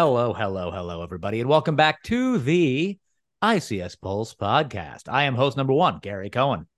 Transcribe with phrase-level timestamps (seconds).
[0.00, 2.96] Hello, hello, hello, everybody, and welcome back to the
[3.42, 5.08] ICS Pulse podcast.
[5.08, 6.68] I am host number one, Gary Cohen.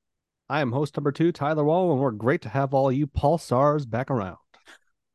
[0.48, 3.86] I am host number two, Tyler Wall, and we're great to have all you pulsars
[3.86, 4.38] back around.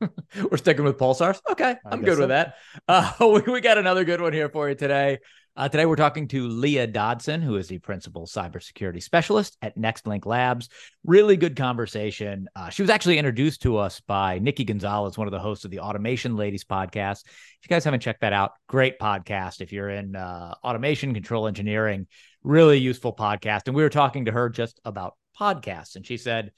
[0.00, 1.40] We're sticking with pulsars.
[1.50, 2.20] Okay, I'm good so.
[2.20, 2.54] with that.
[2.86, 3.10] Uh,
[3.44, 5.18] we, we got another good one here for you today.
[5.58, 10.26] Uh, today, we're talking to Leah Dodson, who is the principal cybersecurity specialist at NextLink
[10.26, 10.68] Labs.
[11.02, 12.46] Really good conversation.
[12.54, 15.70] Uh, she was actually introduced to us by Nikki Gonzalez, one of the hosts of
[15.70, 17.24] the Automation Ladies podcast.
[17.24, 19.62] If you guys haven't checked that out, great podcast.
[19.62, 22.06] If you're in uh, automation, control engineering,
[22.42, 23.62] really useful podcast.
[23.64, 26.52] And we were talking to her just about podcasts, and she said,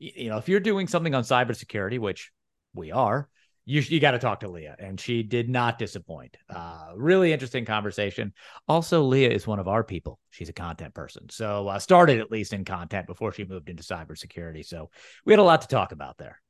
[0.00, 2.32] you know, if you're doing something on cybersecurity, which
[2.74, 3.28] we are,
[3.70, 6.36] you you got to talk to Leah, and she did not disappoint.
[6.48, 8.32] Uh, really interesting conversation.
[8.66, 10.18] Also, Leah is one of our people.
[10.30, 13.84] She's a content person, so uh, started at least in content before she moved into
[13.84, 14.66] cybersecurity.
[14.66, 14.90] So
[15.24, 16.42] we had a lot to talk about there.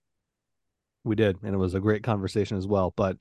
[1.04, 2.94] We did, and it was a great conversation as well.
[2.96, 3.18] But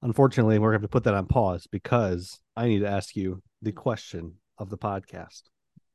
[0.00, 3.16] unfortunately, we're going to have to put that on pause because I need to ask
[3.16, 5.42] you the question of the podcast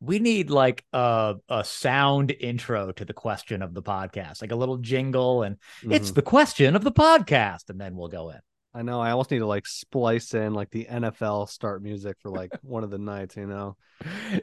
[0.03, 4.55] we need like a a sound intro to the question of the podcast, like a
[4.55, 5.93] little jingle, and mm-hmm.
[5.93, 8.39] it's the question of the podcast, and then we'll go in.
[8.73, 8.99] I know.
[8.99, 12.83] I almost need to like splice in like the NFL start music for like one
[12.83, 13.37] of the nights.
[13.37, 13.77] You know,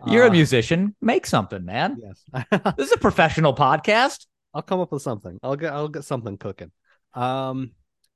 [0.06, 0.97] you're uh, a musician.
[1.03, 1.98] Make something, man.
[2.00, 4.27] Yes, this is a professional podcast.
[4.55, 5.38] I'll come up with something.
[5.42, 6.72] I'll get I'll get something cooking.
[7.12, 7.72] Um,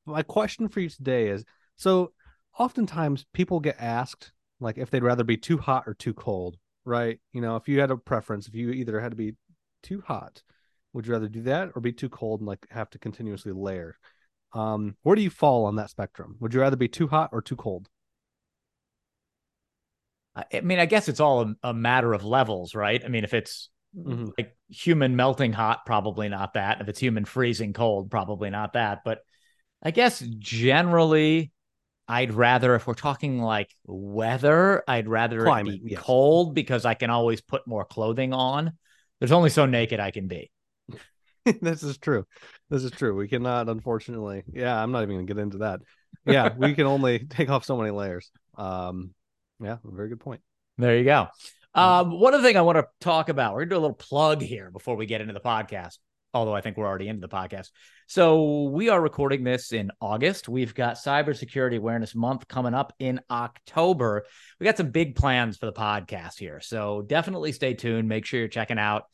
[0.06, 1.44] my question for you today is:
[1.76, 2.12] so
[2.58, 7.18] oftentimes people get asked like if they'd rather be too hot or too cold right?
[7.32, 9.34] You know, if you had a preference, if you either had to be
[9.82, 10.42] too hot,
[10.92, 13.96] would you rather do that or be too cold and like have to continuously layer?
[14.52, 16.36] Um, where do you fall on that spectrum?
[16.40, 17.88] Would you rather be too hot or too cold?
[20.36, 23.02] I mean, I guess it's all a, a matter of levels, right?
[23.04, 24.30] I mean, if it's mm-hmm.
[24.36, 26.80] like human melting hot, probably not that.
[26.80, 29.02] If it's human freezing cold, probably not that.
[29.04, 29.20] But
[29.82, 31.52] I guess generally,
[32.06, 36.00] I'd rather, if we're talking like weather, I'd rather Climate, it be yes.
[36.00, 38.72] cold because I can always put more clothing on.
[39.18, 40.50] There's only so naked I can be.
[41.60, 42.26] this is true.
[42.68, 43.16] This is true.
[43.16, 44.44] We cannot, unfortunately.
[44.52, 45.80] Yeah, I'm not even gonna get into that.
[46.26, 48.30] Yeah, we can only take off so many layers.
[48.56, 49.14] Um,
[49.60, 50.42] yeah, very good point.
[50.78, 51.28] There you go.
[51.74, 53.54] Um, one other thing I want to talk about.
[53.54, 55.98] We're gonna do a little plug here before we get into the podcast
[56.34, 57.70] although I think we're already into the podcast.
[58.06, 60.48] So we are recording this in August.
[60.48, 64.24] We've got Cybersecurity Awareness Month coming up in October.
[64.58, 66.60] We got some big plans for the podcast here.
[66.60, 68.08] So definitely stay tuned.
[68.08, 69.04] Make sure you're checking out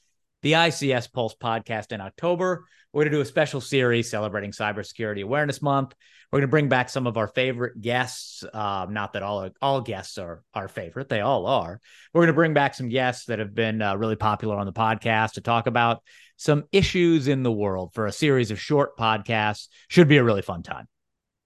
[0.42, 2.64] the ICS Pulse podcast in October.
[2.92, 5.94] We're going to do a special series celebrating Cybersecurity Awareness Month.
[6.30, 8.44] We're going to bring back some of our favorite guests.
[8.52, 11.80] Um, not that all all guests are our favorite; they all are.
[12.12, 14.72] We're going to bring back some guests that have been uh, really popular on the
[14.72, 16.02] podcast to talk about
[16.36, 19.68] some issues in the world for a series of short podcasts.
[19.88, 20.88] Should be a really fun time.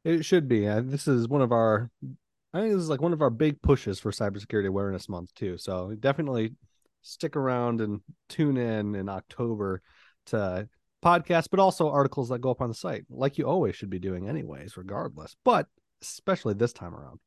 [0.04, 0.66] It should be.
[0.66, 1.90] Uh, this is one of our,
[2.52, 5.58] I think this is like one of our big pushes for Cybersecurity Awareness Month too.
[5.58, 6.54] So definitely
[7.02, 9.82] stick around and tune in in October
[10.26, 10.68] to
[11.04, 13.98] podcasts, but also articles that go up on the site, like you always should be
[13.98, 15.36] doing, anyways, regardless.
[15.44, 15.66] But
[16.02, 17.20] especially this time around.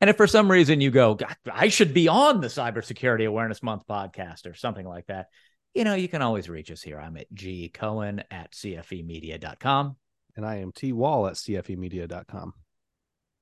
[0.00, 1.18] And if for some reason you go,
[1.50, 5.28] I should be on the Cybersecurity Awareness Month podcast or something like that,
[5.74, 7.00] you know, you can always reach us here.
[7.00, 9.96] I'm at G Cohen at CFEmedia.com.
[10.36, 12.52] And I am T Wall at CFEmedia.com.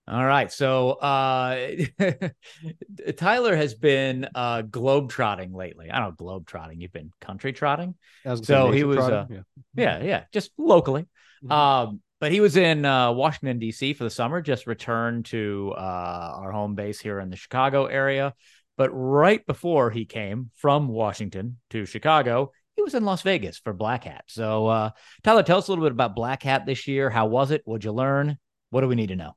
[0.08, 0.52] All right.
[0.52, 1.74] So uh
[3.16, 5.90] Tyler has been uh globe-trotting lately.
[5.90, 6.80] I don't know, globe-trotting.
[6.80, 7.96] You've been country trotting.
[8.44, 9.40] So he was uh, yeah.
[9.76, 11.02] Yeah, yeah, just locally.
[11.42, 11.52] Mm-hmm.
[11.52, 13.92] Um but he was in uh, Washington D.C.
[13.92, 14.40] for the summer.
[14.40, 18.34] Just returned to uh, our home base here in the Chicago area.
[18.76, 23.72] But right before he came from Washington to Chicago, he was in Las Vegas for
[23.72, 24.24] Black Hat.
[24.28, 24.90] So, uh,
[25.24, 27.08] Tyler, tell us a little bit about Black Hat this year.
[27.10, 27.62] How was it?
[27.64, 28.38] What'd you learn?
[28.70, 29.32] What do we need to know?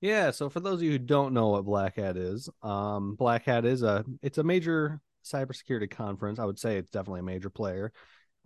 [0.00, 3.44] Yeah, so for those of you who don't know what Black Hat is, um, Black
[3.44, 6.38] Hat is a it's a major cybersecurity conference.
[6.38, 7.92] I would say it's definitely a major player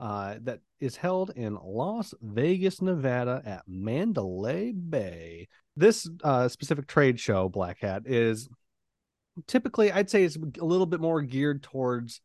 [0.03, 5.47] uh, that is held in Las Vegas, Nevada, at Mandalay Bay.
[5.77, 8.49] This uh, specific trade show, Black Hat, is
[9.47, 12.21] typically I'd say it's a little bit more geared towards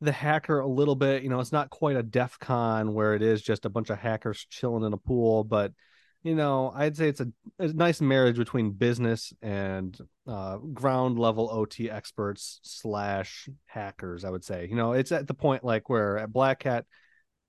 [0.00, 1.24] the hacker a little bit.
[1.24, 3.98] You know, it's not quite a DEF CON where it is just a bunch of
[3.98, 5.72] hackers chilling in a pool, but
[6.24, 7.28] you know, I'd say it's a,
[7.58, 14.24] a nice marriage between business and uh, ground level OT experts slash hackers.
[14.24, 16.86] I would say, you know, it's at the point like where at Black Hat,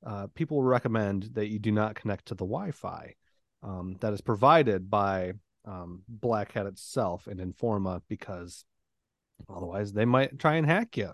[0.05, 3.15] uh, people recommend that you do not connect to the Wi-Fi
[3.63, 5.31] um, that is provided by
[5.63, 8.65] um, Black Hat itself and Informa because
[9.49, 11.11] otherwise they might try and hack you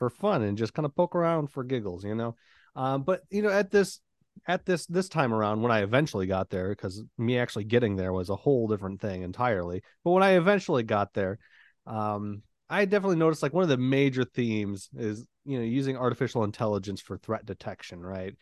[0.00, 2.34] for fun and just kind of poke around for giggles, you know.
[2.74, 4.00] Um, but you know, at this
[4.46, 8.12] at this this time around when I eventually got there, because me actually getting there
[8.12, 9.82] was a whole different thing entirely.
[10.04, 11.38] But when I eventually got there,
[11.86, 16.44] um, I definitely noticed like one of the major themes is you know using artificial
[16.44, 18.00] intelligence for threat detection.
[18.00, 18.34] Right.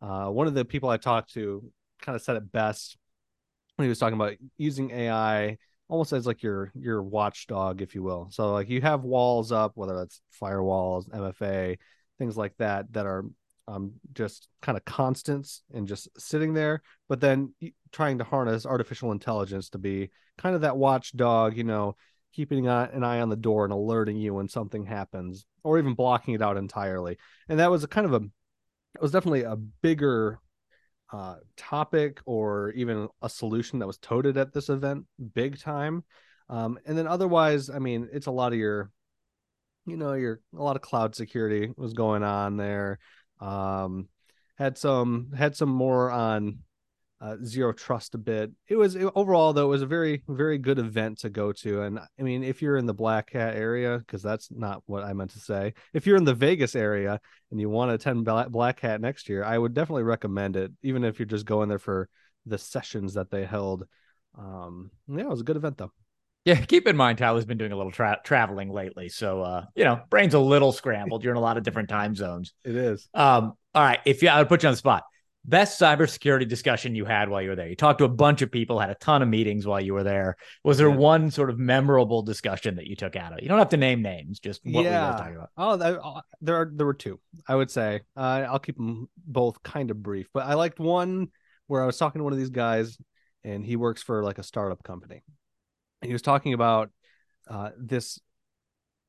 [0.00, 1.62] Uh, one of the people I talked to
[2.00, 2.96] kind of said it best
[3.76, 5.58] when he was talking about using AI
[5.88, 8.28] almost as like your your watchdog, if you will.
[8.30, 11.78] So like you have walls up, whether that's firewalls, MFA,
[12.18, 13.26] things like that, that are
[13.68, 17.54] um, just kind of constants and just sitting there, but then
[17.92, 21.94] trying to harness artificial intelligence to be kind of that watchdog, you know,
[22.32, 26.34] keeping an eye on the door and alerting you when something happens, or even blocking
[26.34, 27.18] it out entirely.
[27.48, 28.24] And that was a kind of a,
[28.94, 30.40] it was definitely a bigger
[31.12, 35.04] uh, topic or even a solution that was toted at this event,
[35.34, 36.04] big time.
[36.48, 38.90] Um, and then otherwise, I mean, it's a lot of your,
[39.84, 42.98] you know, your a lot of cloud security was going on there.
[43.42, 44.08] Um,
[44.56, 46.58] had some had some more on
[47.20, 48.50] uh, zero trust a bit.
[48.68, 51.82] It was it, overall though it was a very very good event to go to,
[51.82, 55.12] and I mean if you're in the Black Hat area, because that's not what I
[55.12, 55.74] meant to say.
[55.92, 59.44] If you're in the Vegas area and you want to attend Black Hat next year,
[59.44, 62.08] I would definitely recommend it, even if you're just going there for
[62.46, 63.84] the sessions that they held.
[64.38, 65.92] Um, yeah, it was a good event though.
[66.44, 69.84] Yeah, keep in mind Tyler's been doing a little tra- traveling lately, so uh, you
[69.84, 71.22] know, brain's a little scrambled.
[71.22, 72.52] You're in a lot of different time zones.
[72.64, 73.08] It is.
[73.14, 75.04] Um, all right, if you, I would put you on the spot.
[75.44, 77.68] Best cybersecurity discussion you had while you were there.
[77.68, 80.04] You talked to a bunch of people, had a ton of meetings while you were
[80.04, 80.36] there.
[80.62, 80.94] Was there yeah.
[80.94, 83.42] one sort of memorable discussion that you took out of it?
[83.42, 85.06] You don't have to name names, just what yeah.
[85.06, 85.50] were you talking about?
[85.56, 87.18] Oh, uh, there are there were two.
[87.48, 91.28] I would say uh, I'll keep them both kind of brief, but I liked one
[91.66, 92.96] where I was talking to one of these guys,
[93.42, 95.22] and he works for like a startup company,
[96.02, 96.90] he was talking about
[97.48, 98.18] uh, this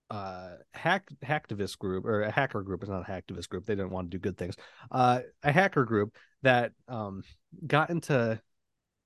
[0.09, 2.81] uh, hack hacktivist group or a hacker group.
[2.81, 3.65] It's not a hacktivist group.
[3.65, 4.55] They didn't want to do good things.
[4.91, 7.23] Uh, a hacker group that um,
[7.65, 8.39] got into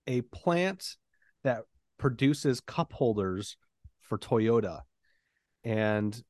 [0.06, 0.98] a plant
[1.44, 1.64] that
[1.98, 3.58] produces cup holders
[4.02, 4.82] for Toyota,
[5.64, 6.22] and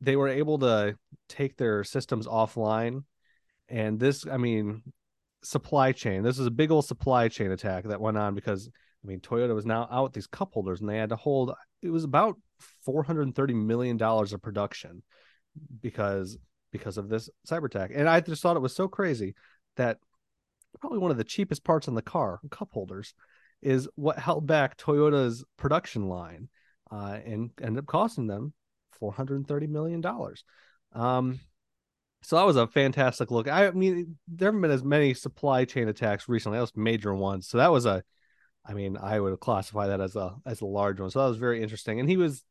[0.00, 0.96] they were able to
[1.28, 3.04] take their systems offline.
[3.68, 4.82] And this, I mean,
[5.42, 6.22] supply chain.
[6.22, 8.68] This is a big old supply chain attack that went on because
[9.04, 11.52] I mean, Toyota was now out these cup holders and they had to hold,
[11.82, 12.36] it was about
[12.86, 15.02] $430 million of production
[15.80, 16.38] because
[16.70, 17.90] because of this cyber attack.
[17.94, 19.34] And I just thought it was so crazy
[19.76, 19.98] that
[20.80, 23.14] probably one of the cheapest parts on the car, cup holders,
[23.60, 26.48] is what held back Toyota's production line
[26.90, 28.54] uh, and ended up costing them
[29.00, 30.02] $430 million.
[30.94, 31.40] Um,
[32.22, 33.48] so that was a fantastic look.
[33.48, 36.56] I mean, there haven't been as many supply chain attacks recently.
[36.56, 37.48] That was major ones.
[37.48, 38.02] So that was a
[38.64, 41.10] I mean, I would classify that as a as a large one.
[41.10, 42.00] So that was very interesting.
[42.00, 42.44] And he was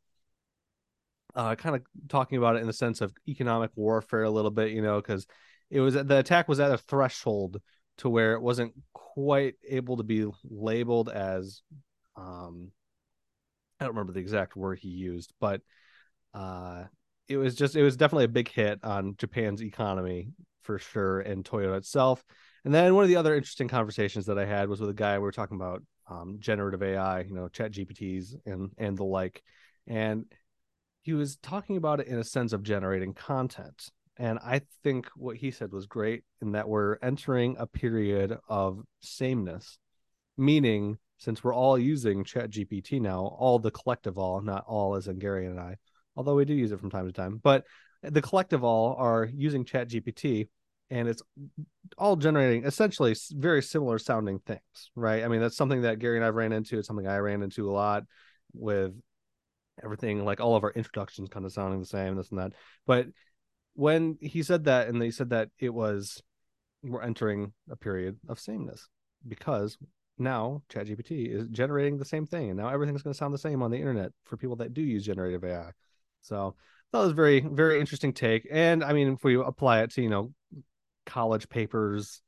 [1.34, 4.72] uh, kind of talking about it in the sense of economic warfare a little bit,
[4.72, 5.26] you know, because
[5.70, 7.60] it was the attack was at a threshold
[7.98, 11.62] to where it wasn't quite able to be labeled as
[12.16, 12.70] um
[13.80, 15.62] I don't remember the exact word he used, but
[16.34, 16.84] uh
[17.28, 20.28] it was just it was definitely a big hit on Japan's economy
[20.62, 22.22] for sure and Toyota itself.
[22.64, 25.18] And then one of the other interesting conversations that I had was with a guy
[25.18, 25.82] we were talking about
[26.12, 29.42] um, generative AI, you know, ChatGPTs and and the like.
[29.86, 30.26] And
[31.02, 33.90] he was talking about it in a sense of generating content.
[34.18, 38.82] And I think what he said was great in that we're entering a period of
[39.00, 39.78] sameness,
[40.36, 45.18] meaning since we're all using ChatGPT now, all the collective all, not all as in
[45.18, 45.76] Gary and I,
[46.14, 47.64] although we do use it from time to time, but
[48.02, 50.48] the collective all are using ChatGPT
[50.92, 51.22] and it's
[51.96, 55.24] all generating essentially very similar sounding things, right?
[55.24, 56.78] I mean, that's something that Gary and I've ran into.
[56.78, 58.04] It's something I ran into a lot
[58.52, 58.92] with
[59.82, 62.52] everything, like all of our introductions kind of sounding the same, this and that.
[62.86, 63.06] But
[63.72, 66.22] when he said that, and he said that it was
[66.82, 68.86] we're entering a period of sameness
[69.26, 69.78] because
[70.18, 73.62] now ChatGPT is generating the same thing, and now everything's going to sound the same
[73.62, 75.70] on the internet for people that do use generative AI.
[76.20, 76.54] So
[76.92, 78.46] that was very, very interesting take.
[78.52, 80.34] And I mean, if we apply it to you know
[81.06, 82.22] college papers,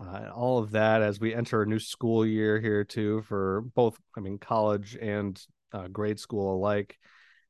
[0.00, 3.98] uh, all of that as we enter a new school year here too for both,
[4.16, 5.40] I mean, college and
[5.72, 6.98] uh, grade school alike.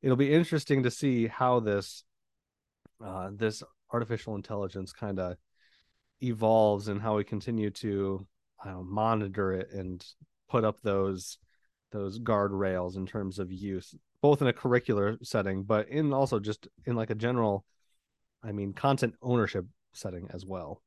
[0.01, 2.03] It'll be interesting to see how this
[3.03, 5.37] uh, this artificial intelligence kind of
[6.21, 8.25] evolves and how we continue to
[8.83, 10.05] monitor it and
[10.49, 11.37] put up those
[11.91, 16.67] those guardrails in terms of use, both in a curricular setting, but in also just
[16.85, 17.65] in like a general,
[18.43, 20.81] I mean, content ownership setting as well.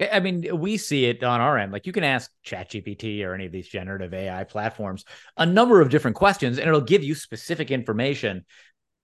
[0.00, 1.72] I mean, we see it on our end.
[1.72, 5.04] Like you can ask ChatGPT or any of these generative AI platforms
[5.36, 8.44] a number of different questions and it'll give you specific information.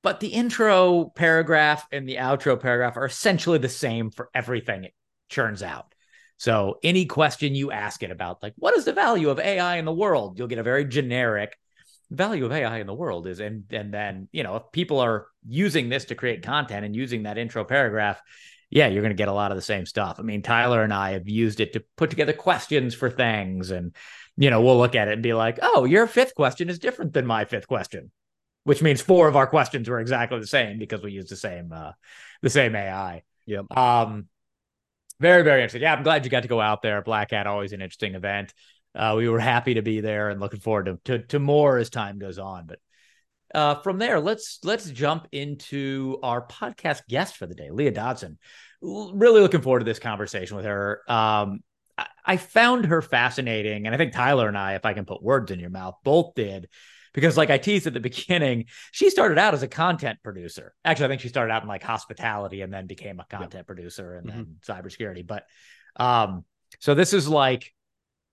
[0.02, 4.94] But the intro paragraph and the outro paragraph are essentially the same for everything it
[5.28, 5.94] churns out.
[6.38, 9.84] So any question you ask it about, like, what is the value of AI in
[9.84, 10.38] the world?
[10.38, 11.54] You'll get a very generic
[12.10, 15.26] value of AI in the world is, and and then you know if people are
[15.46, 18.20] using this to create content and using that intro paragraph,
[18.70, 20.16] yeah, you're going to get a lot of the same stuff.
[20.18, 23.94] I mean, Tyler and I have used it to put together questions for things, and
[24.36, 27.12] you know we'll look at it and be like, oh, your fifth question is different
[27.12, 28.10] than my fifth question,
[28.64, 31.72] which means four of our questions were exactly the same because we use the same
[31.72, 31.92] uh,
[32.42, 33.22] the same AI.
[33.46, 33.76] Yep.
[33.76, 34.28] Um,
[35.18, 35.82] very, very interesting.
[35.82, 37.02] Yeah, I'm glad you got to go out there.
[37.02, 38.54] Black Hat, always an interesting event.
[38.94, 41.90] Uh, we were happy to be there and looking forward to, to, to more as
[41.90, 42.66] time goes on.
[42.66, 42.78] But
[43.54, 48.38] uh, from there, let's let's jump into our podcast guest for the day, Leah Dodson.
[48.82, 51.02] Really looking forward to this conversation with her.
[51.08, 51.60] Um,
[51.98, 55.22] I, I found her fascinating, and I think Tyler and I, if I can put
[55.22, 56.68] words in your mouth, both did
[57.12, 60.74] because like I teased at the beginning, she started out as a content producer.
[60.84, 64.16] Actually, I think she started out in like hospitality and then became a content producer
[64.16, 64.36] and mm-hmm.
[64.36, 65.26] then cybersecurity.
[65.26, 65.44] But
[65.96, 66.44] um,
[66.78, 67.72] so this is like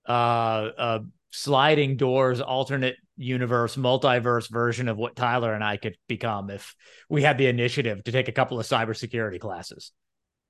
[0.08, 6.48] uh, a sliding doors, alternate universe, multiverse version of what Tyler and I could become
[6.48, 6.74] if
[7.10, 9.92] we had the initiative to take a couple of cybersecurity classes.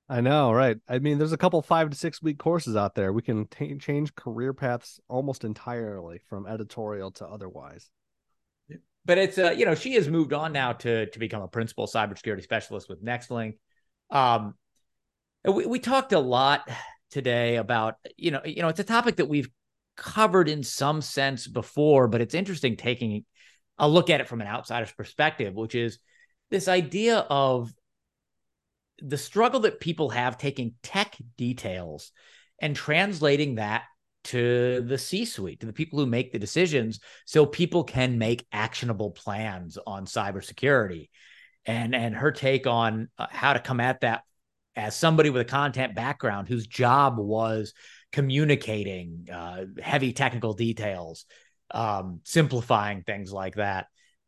[0.07, 0.77] I know, right?
[0.87, 3.11] I mean, there's a couple five to six week courses out there.
[3.11, 7.89] We can t- change career paths almost entirely from editorial to otherwise
[9.05, 11.87] but it's uh, you know, she has moved on now to to become a principal
[11.87, 13.57] cybersecurity specialist with NextLink.
[14.11, 14.53] Um,
[15.43, 16.69] we, we talked a lot
[17.09, 19.49] today about you know, you know, it's a topic that we've
[19.99, 23.25] covered in some sense before, but it's interesting taking
[23.77, 25.99] a look at it from an outsider's perspective, which is
[26.49, 27.71] this idea of
[29.01, 32.11] the struggle that people have taking tech details
[32.61, 33.83] and translating that
[34.23, 38.47] to the C suite, to the people who make the decisions, so people can make
[38.51, 41.09] actionable plans on cybersecurity.
[41.65, 44.23] And, and her take on uh, how to come at that
[44.75, 47.73] as somebody with a content background whose job was
[48.11, 51.25] communicating uh, heavy technical details,
[51.71, 53.87] um, simplifying things like that.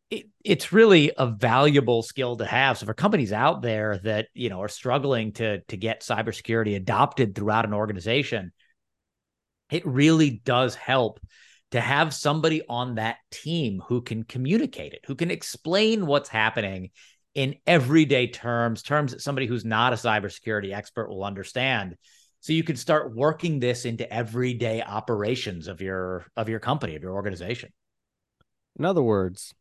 [0.09, 2.77] It, it's really a valuable skill to have.
[2.77, 7.33] So for companies out there that you know are struggling to to get cybersecurity adopted
[7.33, 8.51] throughout an organization,
[9.71, 11.19] it really does help
[11.71, 16.89] to have somebody on that team who can communicate it, who can explain what's happening
[17.33, 21.95] in everyday terms, terms that somebody who's not a cybersecurity expert will understand.
[22.41, 27.03] So you can start working this into everyday operations of your of your company, of
[27.03, 27.71] your organization.
[28.77, 29.53] In other words,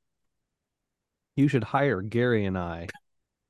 [1.37, 2.89] you should hire Gary and I,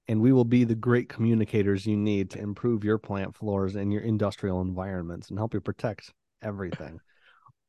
[0.09, 3.93] and we will be the great communicators you need to improve your plant floors and
[3.93, 6.99] your industrial environments and help you protect everything.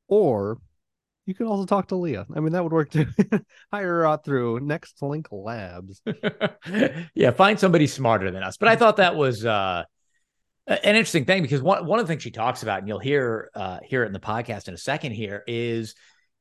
[0.08, 0.58] or
[1.27, 2.25] you can also talk to Leah.
[2.36, 3.06] I mean, that would work too.
[3.72, 6.01] Hire her out through NextLink Labs.
[7.13, 8.58] yeah, find somebody smarter than us.
[8.58, 9.84] But I thought that was uh,
[10.68, 13.50] an interesting thing because one one of the things she talks about, and you'll hear
[13.56, 15.96] uh, hear it in the podcast in a second here, is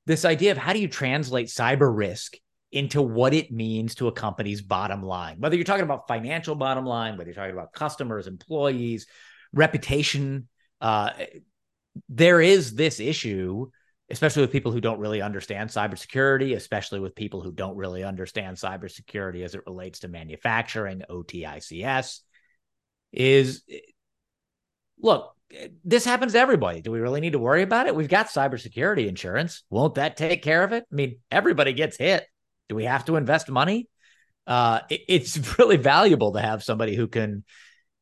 [0.07, 2.37] this idea of how do you translate cyber risk
[2.73, 5.37] into what it means to a company's bottom line.
[5.41, 9.07] Whether you're talking about financial bottom line, whether you're talking about customers, employees,
[9.53, 10.49] reputation,
[10.81, 11.11] uh,
[12.09, 13.69] there is this issue,
[14.09, 18.57] especially with people who don't really understand cybersecurity, especially with people who don't really understand
[18.57, 22.21] cybersecurity as it relates to manufacturing, OTICS,
[23.13, 23.65] is
[25.03, 25.35] look,
[25.85, 26.81] this happens to everybody.
[26.81, 27.95] Do we really need to worry about it?
[27.95, 29.65] We've got cybersecurity insurance.
[29.71, 30.85] Won't that take care of it?
[30.91, 32.25] I mean, everybody gets hit.
[32.69, 33.89] Do we have to invest money?
[34.47, 37.45] Uh, it, it's really valuable to have somebody who can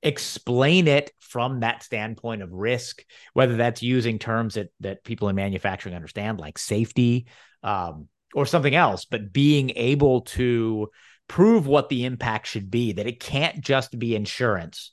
[0.03, 5.37] explain it from that standpoint of risk, whether that's using terms that that people in
[5.37, 7.27] manufacturing understand, like safety,
[7.63, 10.89] um, or something else, but being able to
[11.29, 14.93] prove what the impact should be, that it can't just be insurance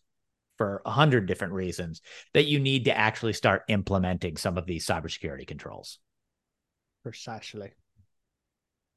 [0.57, 2.01] for a hundred different reasons,
[2.33, 5.99] that you need to actually start implementing some of these cybersecurity controls.
[7.03, 7.71] Precisely.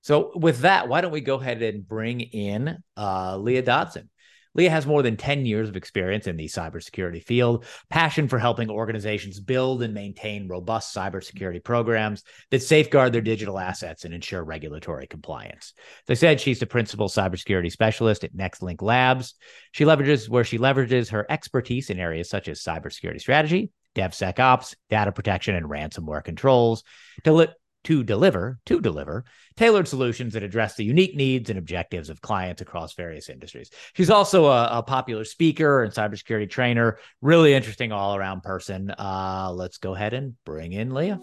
[0.03, 4.09] So with that, why don't we go ahead and bring in uh, Leah Dodson?
[4.55, 8.71] Leah has more than 10 years of experience in the cybersecurity field, passion for helping
[8.71, 15.07] organizations build and maintain robust cybersecurity programs that safeguard their digital assets and ensure regulatory
[15.07, 15.75] compliance.
[16.09, 19.35] I said, she's the principal cybersecurity specialist at NextLink Labs.
[19.73, 25.13] She leverages where she leverages her expertise in areas such as cybersecurity strategy, DevSecOps, data
[25.13, 26.85] protection, and ransomware controls
[27.25, 27.49] to, li-
[27.85, 29.25] to deliver to deliver
[29.57, 33.71] tailored solutions that address the unique needs and objectives of clients across various industries.
[33.95, 36.99] She's also a, a popular speaker and cybersecurity trainer.
[37.23, 38.91] Really interesting all around person.
[38.91, 41.21] Uh, let's go ahead and bring in Leah.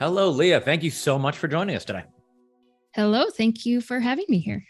[0.00, 0.60] Hello, Leah.
[0.60, 2.02] Thank you so much for joining us today.
[2.94, 3.24] Hello.
[3.30, 4.64] Thank you for having me here.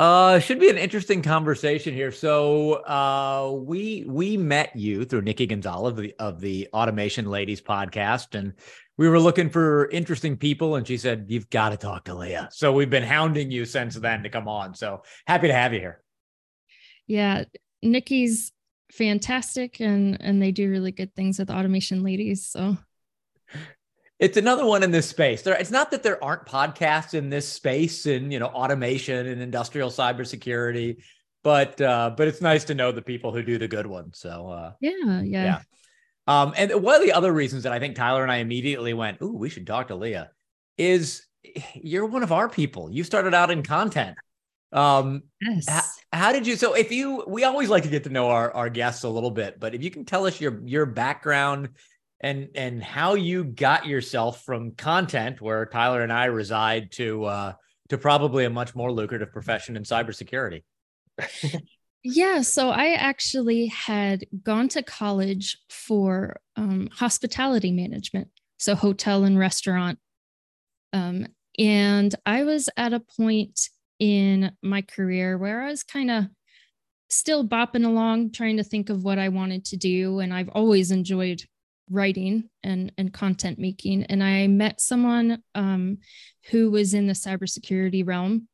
[0.00, 2.10] Uh, should be an interesting conversation here.
[2.10, 7.60] So, uh, we we met you through Nikki Gonzalez of the, of the Automation Ladies
[7.60, 8.54] podcast, and
[8.96, 12.48] we were looking for interesting people, and she said you've got to talk to Leah.
[12.50, 14.74] So we've been hounding you since then to come on.
[14.74, 16.02] So happy to have you here.
[17.06, 17.44] Yeah,
[17.82, 18.52] Nikki's
[18.90, 22.46] fantastic, and and they do really good things with Automation Ladies.
[22.46, 22.78] So
[24.20, 25.42] it's another one in this space.
[25.42, 29.40] There, it's not that there aren't podcasts in this space in you know automation and
[29.40, 31.02] industrial cybersecurity,
[31.42, 34.18] but uh, but it's nice to know the people who do the good ones.
[34.18, 35.60] So uh, yeah, yeah, yeah.
[36.26, 39.22] Um, and one of the other reasons that I think Tyler and I immediately went,
[39.22, 40.30] "Ooh, we should talk to Leah,"
[40.76, 41.26] is
[41.74, 42.90] you're one of our people.
[42.90, 44.18] You started out in content.
[44.72, 45.66] Um, yes.
[45.66, 46.56] How, how did you?
[46.56, 49.30] So, if you, we always like to get to know our our guests a little
[49.30, 51.70] bit, but if you can tell us your your background
[52.20, 57.52] and and how you got yourself from content where Tyler and I reside to uh,
[57.88, 60.62] to probably a much more lucrative profession in cybersecurity.
[62.02, 69.38] yeah, so I actually had gone to college for um, hospitality management, so hotel and
[69.38, 69.98] restaurant,
[70.92, 71.26] um,
[71.58, 73.60] and I was at a point
[73.98, 76.24] in my career where I was kind of
[77.10, 80.90] still bopping along trying to think of what I wanted to do and I've always
[80.90, 81.42] enjoyed
[81.90, 84.04] writing and and content making.
[84.04, 85.98] And i met someone um,
[86.50, 88.48] who was in the cybersecurity realm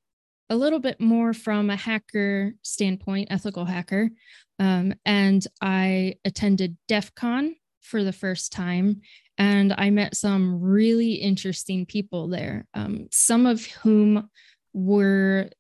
[0.49, 4.11] a little bit more from a hacker standpoint ethical hacker.
[4.59, 9.03] Um, and i attended DEF CON for the first time.
[9.39, 14.29] And i met some really interesting people there um, some of whom
[14.73, 15.51] were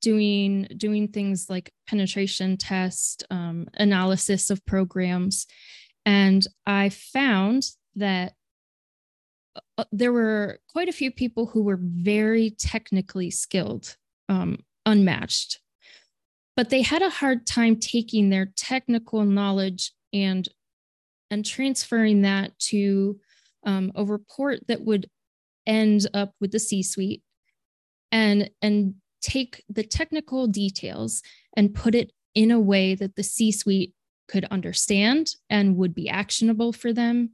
[0.00, 5.46] doing doing things like penetration test um, analysis of programs
[6.06, 7.64] and I found
[7.96, 8.34] that
[9.78, 13.96] uh, there were quite a few people who were very technically skilled,
[14.28, 15.60] um, unmatched,
[16.56, 20.48] but they had a hard time taking their technical knowledge and
[21.30, 23.18] and transferring that to
[23.64, 25.08] um, a report that would
[25.66, 27.22] end up with the C-suite
[28.12, 31.22] and and take the technical details
[31.56, 33.94] and put it in a way that the C-suite
[34.28, 37.30] could understand and would be actionable for them.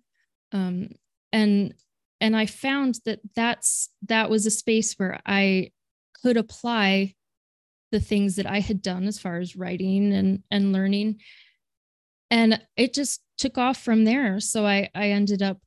[0.53, 0.91] Um,
[1.33, 1.75] and
[2.21, 5.71] and i found that that's that was a space where i
[6.23, 7.15] could apply
[7.93, 11.21] the things that i had done as far as writing and and learning.
[12.33, 14.39] And it just took off from there.
[14.41, 15.59] So i i ended up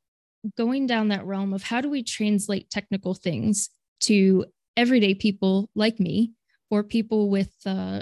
[0.57, 3.69] going down that realm of how do we translate technical things
[4.01, 6.31] to everyday people like me
[6.69, 8.01] or people with uh,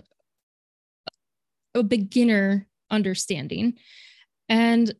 [1.75, 3.73] a beginner understanding.
[4.49, 4.93] And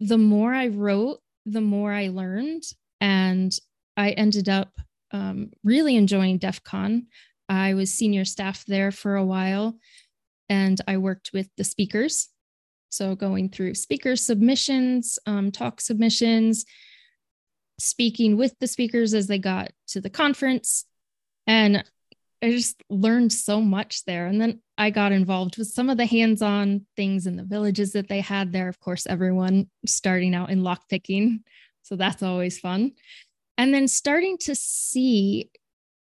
[0.00, 2.64] the more I wrote, the more I learned.
[3.00, 3.56] And
[3.96, 4.72] I ended up
[5.12, 7.06] um, really enjoying DEF CON.
[7.48, 9.78] I was senior staff there for a while
[10.48, 12.28] and I worked with the speakers.
[12.88, 16.64] So, going through speaker submissions, um, talk submissions,
[17.78, 20.84] speaking with the speakers as they got to the conference.
[21.46, 21.84] And
[22.42, 24.26] I just learned so much there.
[24.26, 27.92] And then I got involved with some of the hands on things in the villages
[27.92, 28.68] that they had there.
[28.68, 31.40] Of course, everyone starting out in lockpicking.
[31.82, 32.92] So that's always fun.
[33.56, 35.50] And then starting to see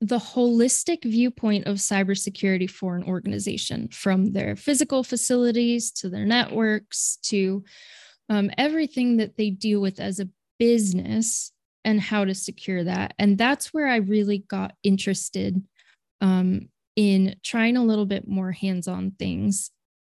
[0.01, 7.19] the holistic viewpoint of cybersecurity for an organization from their physical facilities to their networks
[7.23, 7.65] to
[8.29, 11.53] um, everything that they deal with as a business
[11.85, 13.15] and how to secure that.
[13.19, 15.63] And that's where I really got interested
[16.21, 19.71] um, in trying a little bit more hands on things.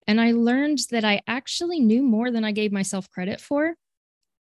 [0.06, 3.74] And I learned that I actually knew more than I gave myself credit for.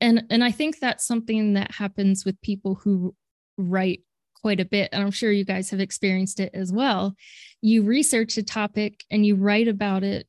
[0.01, 3.14] And, and I think that's something that happens with people who
[3.57, 4.01] write
[4.45, 4.90] quite a bit.
[4.93, 7.14] And I'm sure you guys have experienced it as well.
[7.62, 10.27] You research a topic and you write about it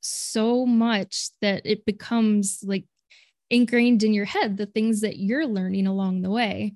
[0.00, 2.84] so much that it becomes like
[3.50, 6.74] ingrained in your head the things that you're learning along the way.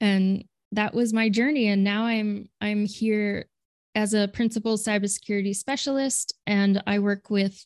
[0.00, 1.68] And that was my journey.
[1.68, 3.46] And now i'm i'm here
[3.94, 7.64] as a principal cybersecurity specialist and i work with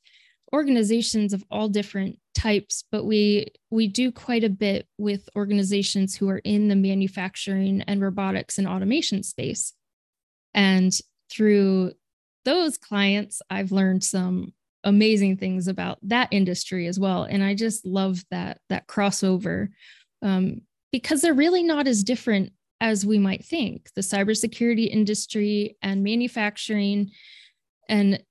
[0.53, 6.29] organizations of all different types but we we do quite a bit with organizations who
[6.29, 9.73] are in the manufacturing and robotics and automation space.
[10.55, 10.93] And
[11.31, 11.93] through
[12.45, 14.53] those clients i've learned some
[14.85, 17.25] amazing things about that industry as well.
[17.25, 19.69] And i just love that that crossover
[20.23, 23.91] um, because they're really not as different as we might think.
[23.95, 27.11] The cybersecurity industry and manufacturing
[27.89, 28.23] and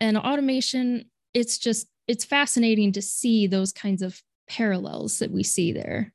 [0.00, 5.72] and automation, it's just it's fascinating to see those kinds of parallels that we see
[5.72, 6.12] there.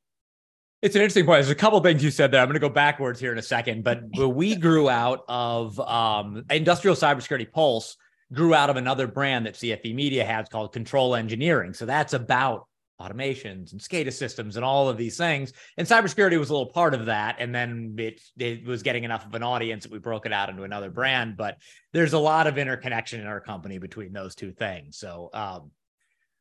[0.80, 1.38] It's an interesting point.
[1.38, 2.40] There's a couple things you said there.
[2.40, 6.44] I'm going to go backwards here in a second, but we grew out of um,
[6.50, 7.96] industrial cybersecurity pulse
[8.32, 11.72] grew out of another brand that CFE Media has called Control Engineering.
[11.72, 12.67] So that's about
[13.00, 15.52] automations and SCADA systems and all of these things.
[15.76, 17.36] And cybersecurity was a little part of that.
[17.38, 20.48] And then it, it was getting enough of an audience that we broke it out
[20.48, 21.36] into another brand.
[21.36, 21.58] But
[21.92, 24.98] there's a lot of interconnection in our company between those two things.
[24.98, 25.70] So, um,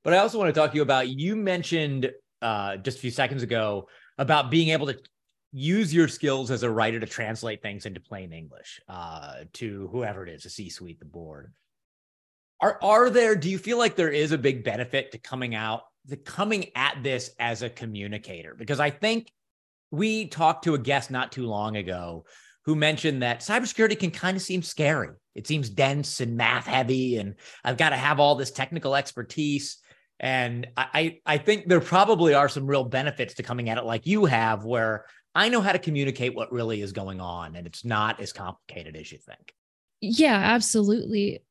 [0.04, 3.12] but I also want to talk to you about you mentioned uh, just a few
[3.12, 4.98] seconds ago about being able to
[5.52, 10.26] use your skills as a writer to translate things into plain English uh, to whoever
[10.26, 11.54] it is, the C suite, the board.
[12.62, 13.36] Are are there?
[13.36, 17.04] Do you feel like there is a big benefit to coming out, the coming at
[17.04, 18.56] this as a communicator?
[18.58, 19.32] Because I think
[19.92, 22.26] we talked to a guest not too long ago
[22.66, 25.10] who mentioned that cybersecurity can kind of seem scary.
[25.36, 29.78] It seems dense and math heavy, and I've got to have all this technical expertise.
[30.20, 34.08] And I, I think there probably are some real benefits to coming at it like
[34.08, 37.86] you have, where I know how to communicate what really is going on, and it's
[37.86, 39.54] not as complicated as you think.
[40.02, 41.42] Yeah, absolutely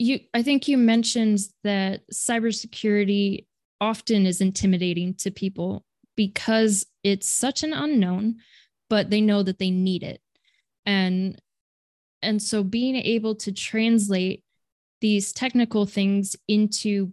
[0.00, 3.46] you i think you mentioned that cybersecurity
[3.80, 5.84] often is intimidating to people
[6.16, 8.36] because it's such an unknown
[8.88, 10.20] but they know that they need it
[10.86, 11.40] and
[12.22, 14.44] and so being able to translate
[15.00, 17.12] these technical things into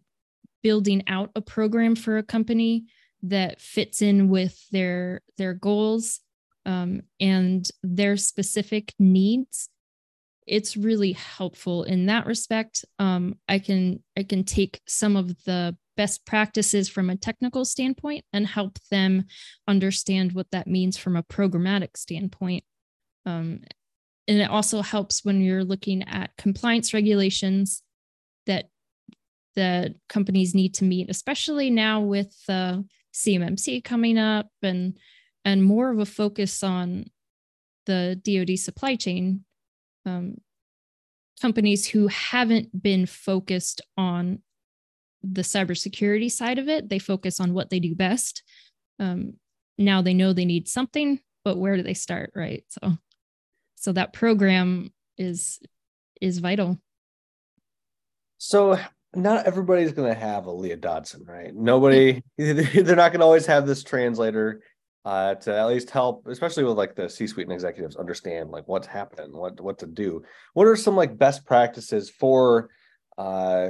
[0.62, 2.86] building out a program for a company
[3.24, 6.20] that fits in with their their goals
[6.66, 9.70] um, and their specific needs
[10.48, 12.86] it's really helpful in that respect.
[13.00, 18.24] Um, I can I can take some of the best practices from a technical standpoint
[18.32, 19.26] and help them
[19.68, 22.64] understand what that means from a programmatic standpoint.
[23.26, 23.62] Um,
[24.28, 27.84] and it also helps when you're looking at compliance regulations
[28.46, 28.70] that
[29.56, 32.78] that companies need to meet, especially now with uh,
[33.14, 34.98] CMMC coming up and
[35.44, 37.06] and more of a focus on
[37.86, 39.46] the DoD supply chain
[40.06, 40.36] um,
[41.42, 44.40] companies who haven't been focused on
[45.24, 46.90] the cybersecurity side of it.
[46.90, 48.44] They focus on what they do best.
[49.00, 49.34] Um,
[49.78, 52.64] now they know they need something, but where do they start, right?
[52.70, 52.98] So,
[53.76, 55.60] so that program is
[56.20, 56.80] is vital.
[58.40, 58.80] So
[59.16, 61.54] not everybody's going to have a Leah Dodson, right?
[61.54, 64.62] Nobody, they're not going to always have this translator
[65.06, 68.88] uh, to at least help, especially with like the C-suite and executives, understand like what's
[68.88, 70.22] happening, what what to do.
[70.54, 72.70] What are some like best practices for
[73.18, 73.70] uh,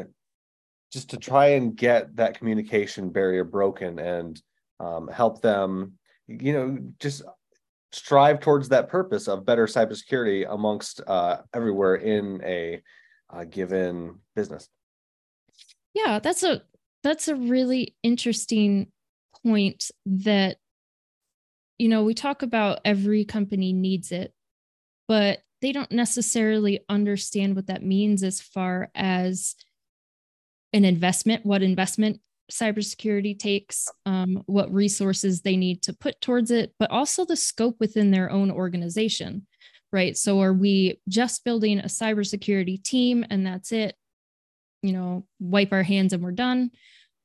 [0.92, 4.42] just to try and get that communication barrier broken and
[4.80, 5.94] um, help them,
[6.28, 7.24] you know, just
[7.92, 12.82] strive towards that purpose of better cybersecurity amongst uh, everywhere in a,
[13.32, 14.70] a given business.
[15.94, 16.62] Yeah, that's a
[17.04, 18.92] that's a really interesting
[19.44, 20.58] point that
[21.78, 24.34] you know, we talk about every company needs it,
[25.08, 29.56] but they don't necessarily understand what that means as far as
[30.74, 32.20] an investment, what investment
[32.52, 37.76] cybersecurity takes, um, what resources they need to put towards it, but also the scope
[37.80, 39.46] within their own organization,
[39.92, 40.18] right?
[40.18, 43.96] So, are we just building a cybersecurity team and that's it?
[44.82, 46.72] You know, wipe our hands and we're done?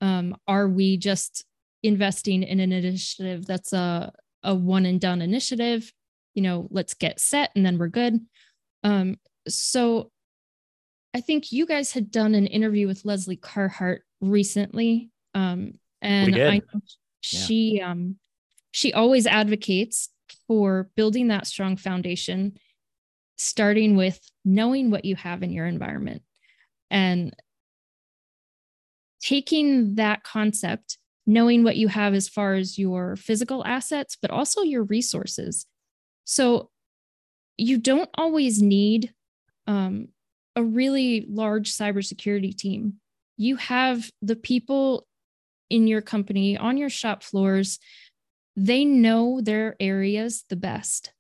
[0.00, 1.44] Um, are we just
[1.83, 4.12] investing in an initiative that's a
[4.44, 5.92] a one and done initiative
[6.35, 8.20] you know let's get set and then we're good
[8.85, 9.16] um
[9.48, 10.11] so
[11.14, 16.59] i think you guys had done an interview with Lesley Carhart recently um and i
[16.59, 16.81] know
[17.20, 17.90] she yeah.
[17.90, 18.16] um
[18.70, 20.09] she always advocates
[20.48, 22.57] for building that strong foundation
[23.37, 26.22] starting with knowing what you have in your environment
[26.90, 27.35] and
[29.20, 34.62] taking that concept knowing what you have as far as your physical assets, but also
[34.62, 35.66] your resources.
[36.25, 36.70] So
[37.57, 39.12] you don't always need
[39.66, 40.09] um,
[40.56, 42.94] a really large cybersecurity team.
[43.36, 45.06] You have the people
[45.70, 47.78] in your company on your shop floors,
[48.54, 51.12] they know their areas the best.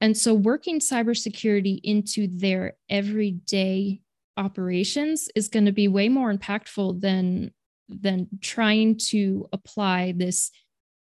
[0.00, 4.02] And so working cybersecurity into their everyday
[4.36, 7.50] operations is going to be way more impactful than
[7.88, 10.50] than trying to apply this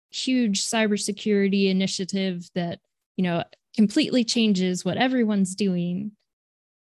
[0.09, 2.79] huge cybersecurity initiative that
[3.17, 3.43] you know
[3.75, 6.11] completely changes what everyone's doing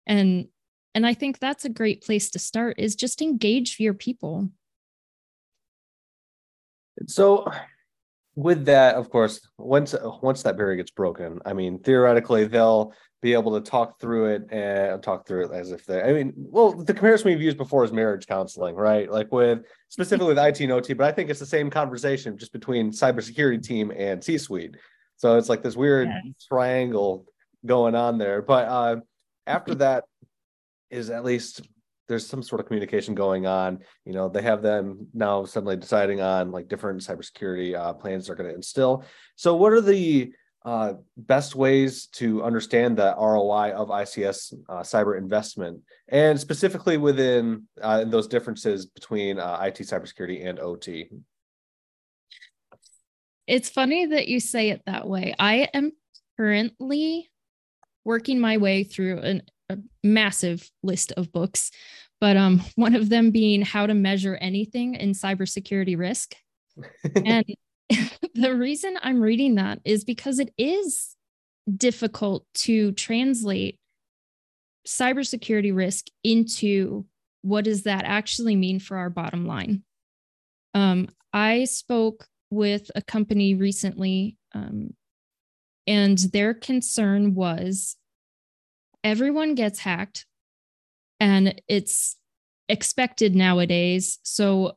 [0.07, 0.49] and
[0.95, 4.51] and i think that's a great place to start is just engage your people
[7.07, 7.51] so
[8.37, 13.35] with that, of course, once once that barrier gets broken, I mean, theoretically, they'll be
[13.35, 16.03] able to talk through it and talk through it as if they.
[16.03, 19.11] I mean, well, the comparison we've used before is marriage counseling, right?
[19.11, 22.53] Like with specifically with IT and OT, but I think it's the same conversation just
[22.53, 24.77] between cybersecurity team and C-suite.
[25.17, 26.47] So it's like this weird yes.
[26.49, 27.27] triangle
[27.67, 28.41] going on there.
[28.41, 28.97] But uh,
[29.47, 30.05] after that
[30.91, 31.63] is at least
[32.09, 33.79] there's some sort of communication going on.
[34.05, 38.35] You know, they have them now suddenly deciding on like different cybersecurity uh, plans they're
[38.35, 39.05] going to instill.
[39.37, 40.33] So, what are the
[40.65, 47.69] uh, best ways to understand the ROI of ICS uh, cyber investment, and specifically within
[47.81, 51.11] uh, those differences between uh, IT cybersecurity and OT?
[53.47, 55.35] It's funny that you say it that way.
[55.39, 55.93] I am
[56.37, 57.31] currently
[58.05, 61.71] working my way through an, a massive list of books,
[62.21, 66.35] but um, one of them being how to measure anything in cybersecurity risk.
[67.25, 67.45] and
[68.35, 71.17] the reason I'm reading that is because it is
[71.77, 73.79] difficult to translate
[74.87, 77.07] cybersecurity risk into
[77.43, 79.83] what does that actually mean for our bottom line.
[80.75, 84.95] Um, I spoke with a company recently, um,
[85.87, 87.97] and their concern was
[89.05, 90.27] everyone gets hacked
[91.19, 92.17] and it's
[92.69, 94.19] expected nowadays.
[94.23, 94.77] So,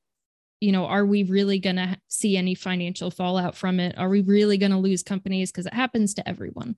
[0.60, 3.98] you know, are we really going to see any financial fallout from it?
[3.98, 5.52] Are we really going to lose companies?
[5.52, 6.76] Because it happens to everyone.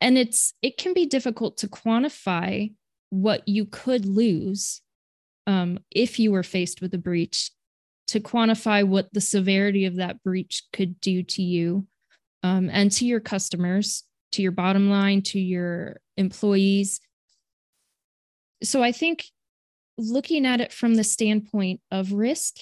[0.00, 2.72] And it's, it can be difficult to quantify
[3.10, 4.80] what you could lose
[5.46, 7.50] um, if you were faced with a breach,
[8.08, 11.86] to quantify what the severity of that breach could do to you
[12.42, 17.00] um, and to your customers, to your bottom line, to your employees.
[18.62, 19.24] So I think
[19.96, 22.56] looking at it from the standpoint of risk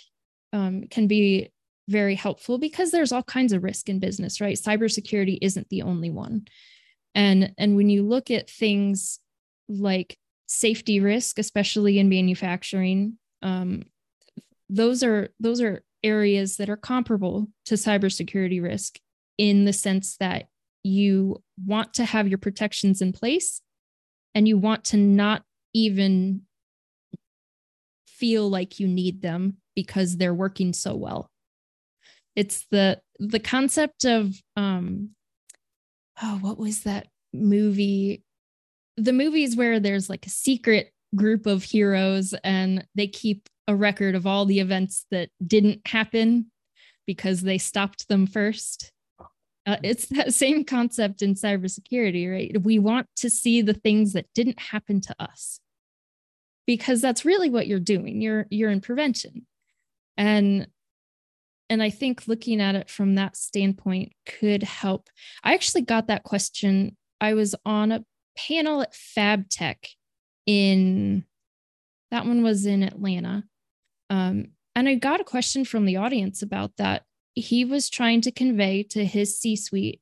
[0.52, 1.50] um, can be
[1.88, 4.57] very helpful because there's all kinds of risk in business, right?
[4.57, 6.46] Cybersecurity isn't the only one.
[7.14, 9.18] And, and when you look at things
[9.68, 13.85] like safety risk, especially in manufacturing, um,
[14.68, 18.98] those are those are areas that are comparable to cybersecurity risk
[19.37, 20.48] in the sense that
[20.82, 23.60] you want to have your protections in place
[24.34, 25.42] and you want to not
[25.74, 26.42] even
[28.06, 31.30] feel like you need them because they're working so well.
[32.34, 35.10] It's the the concept of um
[36.22, 38.22] oh what was that movie?
[38.96, 44.14] The movies where there's like a secret group of heroes and they keep a record
[44.14, 46.50] of all the events that didn't happen
[47.06, 48.92] because they stopped them first
[49.68, 52.62] uh, it's that same concept in cybersecurity, right?
[52.62, 55.61] We want to see the things that didn't happen to us
[56.66, 58.20] because that's really what you're doing.
[58.20, 59.46] You're you're in prevention.
[60.16, 60.68] And
[61.70, 65.09] and I think looking at it from that standpoint could help.
[65.44, 66.96] I actually got that question.
[67.20, 68.04] I was on a
[68.37, 69.87] panel at FabTech
[70.46, 71.24] in
[72.11, 73.44] that one was in Atlanta.
[74.09, 77.02] Um, and I got a question from the audience about that
[77.34, 80.00] he was trying to convey to his C suite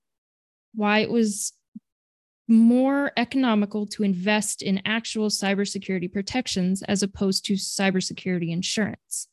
[0.75, 1.53] why it was
[2.49, 9.29] more economical to invest in actual cybersecurity protections as opposed to cybersecurity insurance.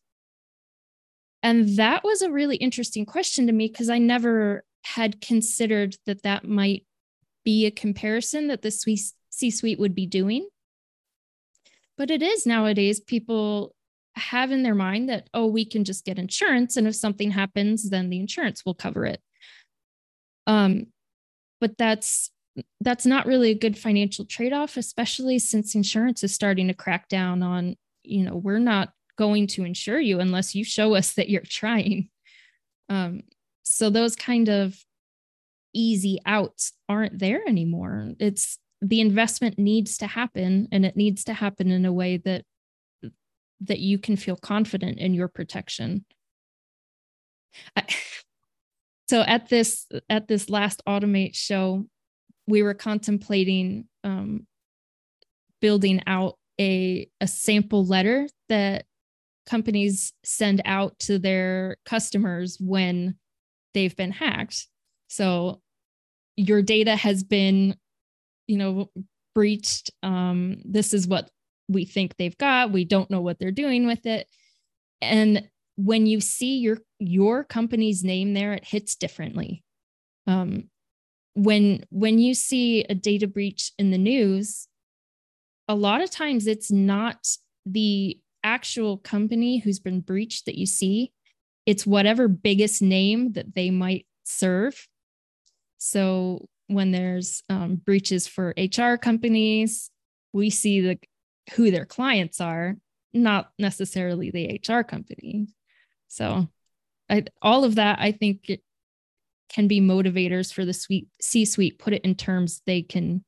[1.44, 6.24] And that was a really interesting question to me because I never had considered that
[6.24, 6.86] that might
[7.44, 10.48] be a comparison that the C suite would be doing.
[11.98, 13.76] But it is nowadays, people
[14.16, 16.78] have in their mind that, oh, we can just get insurance.
[16.78, 19.22] And if something happens, then the insurance will cover it.
[20.48, 20.88] Um,
[21.60, 22.30] but that's
[22.82, 27.42] that's not really a good financial trade-off, especially since insurance is starting to crack down
[27.42, 31.42] on, you know, we're not going to insure you unless you show us that you're
[31.42, 32.10] trying.
[32.90, 33.22] Um,
[33.64, 34.78] so those kind of
[35.74, 38.12] easy outs aren't there anymore.
[38.20, 42.44] It's the investment needs to happen and it needs to happen in a way that
[43.64, 46.06] that you can feel confident in your protection.
[47.76, 47.84] I,
[49.10, 51.86] so at this at this last automate show,
[52.48, 54.48] we were contemplating um,
[55.62, 58.86] building out a a sample letter that
[59.46, 63.16] companies send out to their customers when
[63.74, 64.68] they've been hacked.
[65.08, 65.62] So
[66.36, 67.76] your data has been,
[68.48, 68.90] you know,
[69.36, 69.92] breached.
[70.02, 71.30] Um, this is what
[71.68, 74.28] we think they've got we don't know what they're doing with it.
[75.02, 79.64] And when you see your your company's name there it hits differently.
[80.28, 80.70] Um,
[81.36, 84.68] when when you see a data breach in the news
[85.68, 87.26] a lot of times it's not
[87.66, 91.12] the actual company who's been breached that you see.
[91.66, 94.88] It's whatever biggest name that they might serve.
[95.78, 99.90] So when there's um, breaches for HR companies,
[100.34, 101.00] we see the
[101.56, 102.76] who their clients are,
[103.14, 105.48] not necessarily the HR company.
[106.08, 106.48] So
[107.10, 108.52] I, all of that, I think
[109.50, 111.80] can be motivators for the suite C-suite.
[111.80, 113.24] Put it in terms they can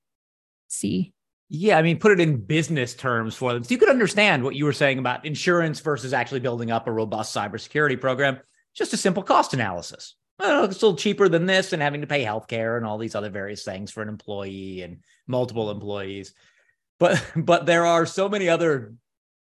[0.68, 1.14] see.
[1.50, 3.64] Yeah, I mean, put it in business terms for them.
[3.64, 6.92] So you could understand what you were saying about insurance versus actually building up a
[6.92, 8.40] robust cybersecurity program.
[8.76, 10.16] Just a simple cost analysis.
[10.40, 13.16] Well, it's a little cheaper than this and having to pay healthcare and all these
[13.16, 16.34] other various things for an employee and multiple employees.
[17.00, 18.94] But but there are so many other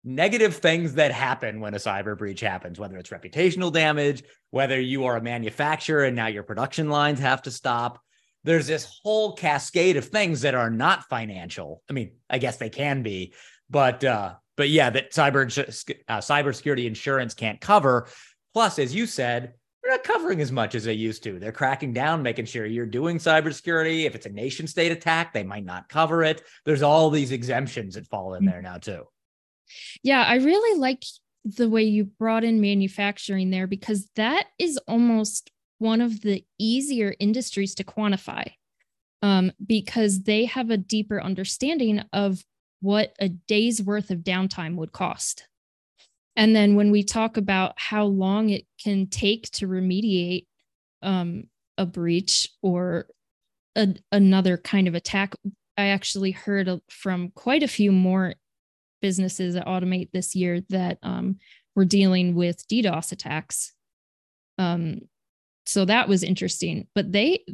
[0.04, 5.06] negative things that happen when a cyber breach happens, whether it's reputational damage, whether you
[5.06, 8.02] are a manufacturer and now your production lines have to stop.
[8.44, 11.84] There's this whole cascade of things that are not financial.
[11.88, 13.34] I mean, I guess they can be,
[13.70, 15.46] but uh, but yeah, that cyber
[16.08, 18.08] uh, cybersecurity insurance can't cover.
[18.54, 19.54] Plus, as you said,
[19.92, 21.40] not covering as much as they used to.
[21.40, 24.06] They're cracking down, making sure you're doing cybersecurity.
[24.06, 26.42] If it's a nation state attack, they might not cover it.
[26.66, 29.04] There's all these exemptions that fall in there now too.
[30.04, 31.04] Yeah, I really like
[31.46, 37.16] the way you brought in manufacturing there because that is almost one of the easier
[37.20, 38.52] industries to quantify
[39.22, 42.44] um, because they have a deeper understanding of
[42.82, 45.48] what a day's worth of downtime would cost.
[46.42, 50.48] And then when we talk about how long it can take to remediate
[51.04, 51.44] um,
[51.78, 53.06] a breach or
[53.76, 55.36] a, another kind of attack,
[55.78, 58.34] I actually heard from quite a few more
[59.04, 61.38] businesses that automate this year that um,
[61.76, 63.74] were dealing with DDoS attacks.
[64.58, 65.02] Um,
[65.68, 67.46] so that was interesting, but they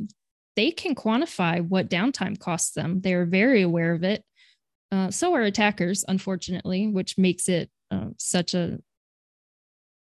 [0.55, 3.01] they can quantify what downtime costs them.
[3.01, 4.23] They're very aware of it.
[4.93, 8.79] Uh, so are attackers, unfortunately, which makes it uh, such a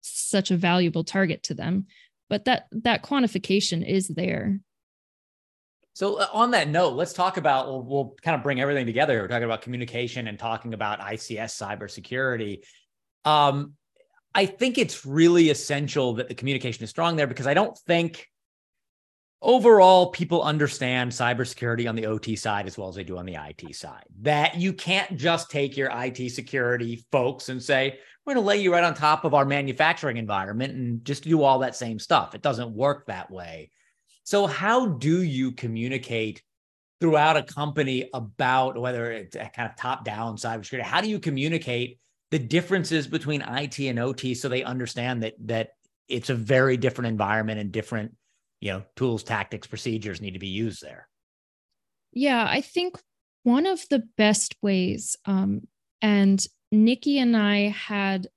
[0.02, 1.86] such a valuable target to them.
[2.30, 4.60] But that that quantification is there.
[5.94, 7.68] So uh, on that note, let's talk about.
[7.68, 9.22] We'll, we'll, kind of bring everything together.
[9.22, 12.60] We're talking about communication and talking about ICS cybersecurity.
[13.26, 13.74] Um,
[14.34, 18.31] I think it's really essential that the communication is strong there because I don't think
[19.42, 23.36] overall people understand cybersecurity on the OT side as well as they do on the
[23.36, 24.06] IT side.
[24.22, 28.62] That you can't just take your IT security folks and say, we're going to lay
[28.62, 32.36] you right on top of our manufacturing environment and just do all that same stuff.
[32.36, 33.72] It doesn't work that way.
[34.24, 36.44] So, how do you communicate
[37.00, 40.84] throughout a company about whether it's kind of top down cybersecurity?
[40.84, 41.98] How do you communicate
[42.30, 45.72] the differences between IT and OT so they understand that that
[46.08, 48.14] it's a very different environment and different,
[48.62, 51.10] you know, tools, tactics, procedures need to be used there?
[52.14, 52.98] Yeah, I think
[53.44, 55.68] one of the best ways, um,
[56.02, 58.28] and Nikki and I had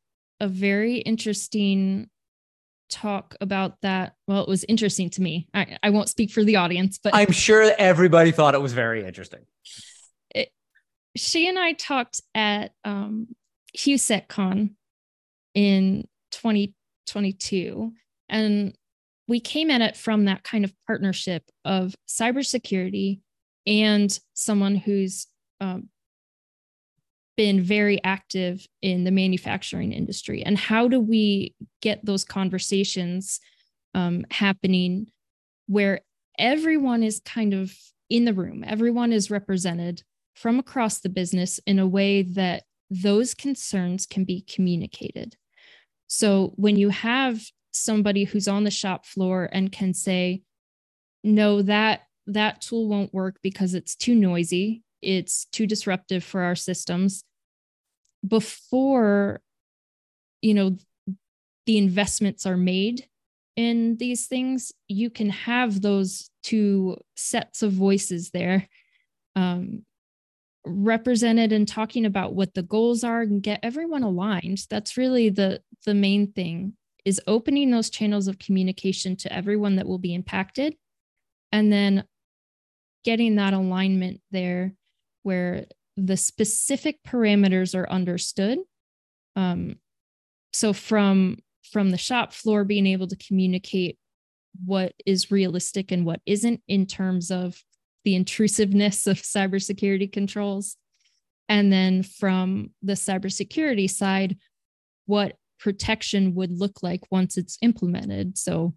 [0.40, 2.08] a very interesting
[2.90, 4.14] talk about that.
[4.26, 5.48] Well, it was interesting to me.
[5.52, 9.04] I, I won't speak for the audience, but I'm sure everybody thought it was very
[9.04, 9.40] interesting.
[10.34, 10.50] It,
[11.16, 13.28] she and I talked at um,
[13.76, 14.76] HOU.SEC.CON
[15.54, 17.92] in 2022,
[18.28, 18.74] and
[19.26, 23.20] we came at it from that kind of partnership of cybersecurity
[23.66, 25.26] and someone who's
[25.60, 25.88] um,
[27.37, 30.42] been very active in the manufacturing industry.
[30.42, 33.40] And how do we get those conversations
[33.94, 35.08] um, happening
[35.66, 36.00] where
[36.38, 37.72] everyone is kind of
[38.10, 40.02] in the room everyone is represented
[40.34, 45.37] from across the business in a way that those concerns can be communicated?
[46.06, 47.40] So when you have
[47.74, 50.42] somebody who's on the shop floor and can say
[51.22, 54.82] no that that tool won't work because it's too noisy.
[55.02, 57.24] It's too disruptive for our systems.
[58.26, 59.42] Before
[60.40, 60.76] you know
[61.66, 63.06] the investments are made
[63.56, 68.68] in these things you can have those two sets of voices there
[69.37, 69.84] um,
[70.66, 74.66] represented and talking about what the goals are and get everyone aligned.
[74.70, 79.86] That's really the the main thing is opening those channels of communication to everyone that
[79.86, 80.74] will be impacted
[81.52, 82.04] and then
[83.04, 84.74] getting that alignment there
[85.22, 88.59] where the specific parameters are understood.
[89.36, 89.76] Um,
[90.52, 91.38] so from
[91.72, 93.98] from the shop floor, being able to communicate
[94.64, 97.62] what is realistic and what isn't in terms of
[98.05, 100.76] the intrusiveness of cybersecurity controls.
[101.48, 104.36] And then from the cybersecurity side,
[105.07, 108.36] what protection would look like once it's implemented.
[108.36, 108.74] So,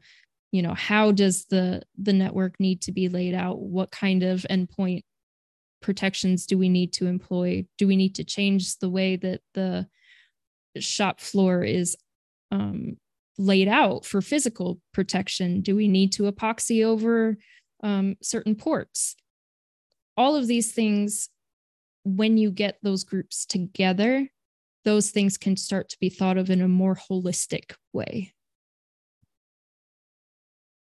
[0.54, 3.60] you know, how does the the network need to be laid out?
[3.60, 5.04] What kind of endpoint
[5.82, 7.66] protections do we need to employ?
[7.78, 9.88] Do we need to change the way that the
[10.80, 11.98] shop floor is
[12.52, 12.96] um,
[13.38, 15.60] laid out for physical protection?
[15.60, 17.38] Do we need to epoxy over
[17.84, 19.18] um, certain ports?
[20.16, 21.28] All of these things,
[22.06, 24.30] when you get those groups together,
[24.88, 28.34] those things can start to be thought of in a more holistic way.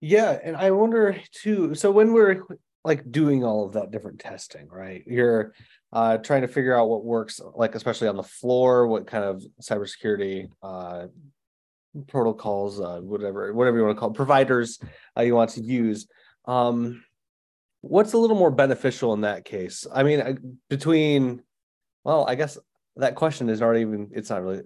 [0.00, 1.76] Yeah, and I wonder too.
[1.76, 2.42] So when we're
[2.82, 5.04] like doing all of that different testing, right?
[5.06, 5.54] You're
[5.92, 9.44] uh, trying to figure out what works, like especially on the floor, what kind of
[9.62, 11.06] cybersecurity uh,
[12.08, 14.80] protocols, uh, whatever, whatever you want to call it, providers
[15.16, 16.08] uh, you want to use.
[16.46, 17.04] Um,
[17.80, 19.86] what's a little more beneficial in that case?
[19.94, 21.44] I mean, between,
[22.02, 22.58] well, I guess
[22.96, 24.62] that question is not even it's not really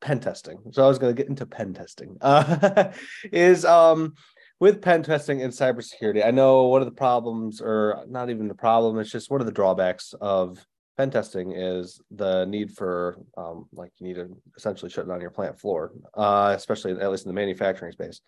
[0.00, 2.92] pen testing so i was going to get into pen testing uh,
[3.32, 4.14] is um
[4.60, 8.54] with pen testing and cybersecurity, I know one of the problems, or not even the
[8.54, 10.58] problem, it's just one of the drawbacks of
[10.96, 15.30] pen testing is the need for, um, like, you need to essentially shut down your
[15.30, 18.20] plant floor, uh, especially at least in the manufacturing space.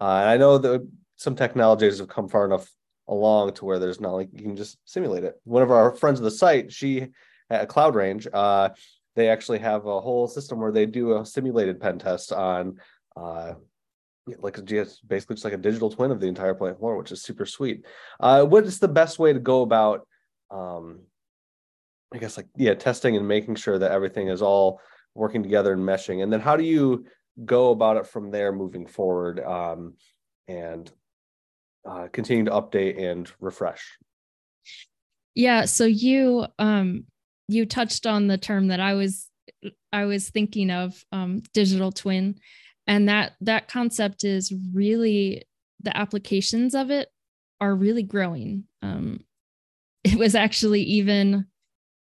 [0.00, 2.68] Uh, and I know that some technologies have come far enough
[3.08, 5.40] along to where there's not like you can just simulate it.
[5.44, 7.06] One of our friends of the site, she
[7.48, 8.70] at Cloud Range, uh,
[9.16, 12.78] they actually have a whole system where they do a simulated pen test on
[13.16, 13.54] uh,
[14.38, 17.22] like just basically just like a digital twin of the entire plant floor, which is
[17.22, 17.84] super sweet.
[18.20, 20.06] Uh, what is the best way to go about,
[20.50, 21.00] um,
[22.12, 24.80] I guess like yeah, testing and making sure that everything is all
[25.14, 27.06] working together and meshing, and then how do you
[27.44, 29.94] go about it from there moving forward um,
[30.48, 30.90] and
[31.88, 33.96] uh, continue to update and refresh?
[35.34, 37.04] Yeah, so you um,
[37.48, 39.30] you touched on the term that I was
[39.92, 42.38] I was thinking of, um, digital twin.
[42.86, 45.42] And that that concept is really
[45.80, 47.08] the applications of it
[47.60, 48.64] are really growing.
[48.82, 49.24] Um,
[50.04, 51.46] it was actually even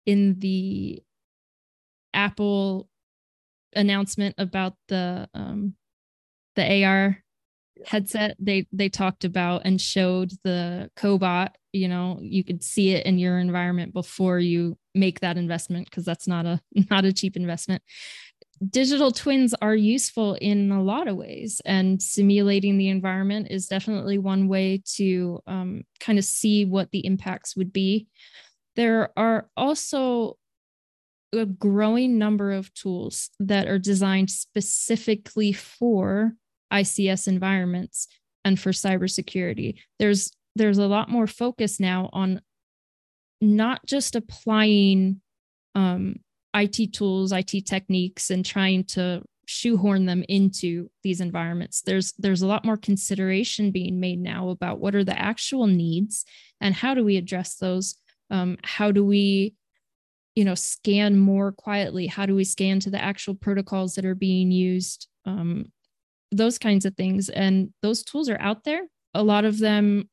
[0.06, 1.04] in the
[2.14, 2.90] apple
[3.74, 5.76] announcement about the um,
[6.56, 7.24] the ar
[7.86, 13.06] headset they they talked about and showed the cobot you know you could see it
[13.06, 17.36] in your environment before you make that investment because that's not a not a cheap
[17.36, 17.82] investment
[18.70, 24.18] digital twins are useful in a lot of ways, and simulating the environment is definitely
[24.18, 28.08] one way to um, kind of see what the impacts would be.
[28.76, 30.38] There are also
[31.34, 36.34] a growing number of tools that are designed specifically for
[36.72, 38.08] ICS environments
[38.44, 39.76] and for cybersecurity.
[39.98, 42.42] There's there's a lot more focus now on
[43.40, 45.22] not just applying
[45.76, 46.18] um,
[46.54, 51.82] IT tools, IT techniques, and trying to shoehorn them into these environments.
[51.82, 56.26] There's there's a lot more consideration being made now about what are the actual needs
[56.60, 57.96] and how do we address those.
[58.30, 59.56] Um, how do we,
[60.36, 62.08] you know, scan more quietly?
[62.08, 65.08] How do we scan to the actual protocols that are being used?
[65.26, 65.72] Um,
[66.32, 68.84] those kinds of things, and those tools are out there.
[69.14, 70.10] A lot of them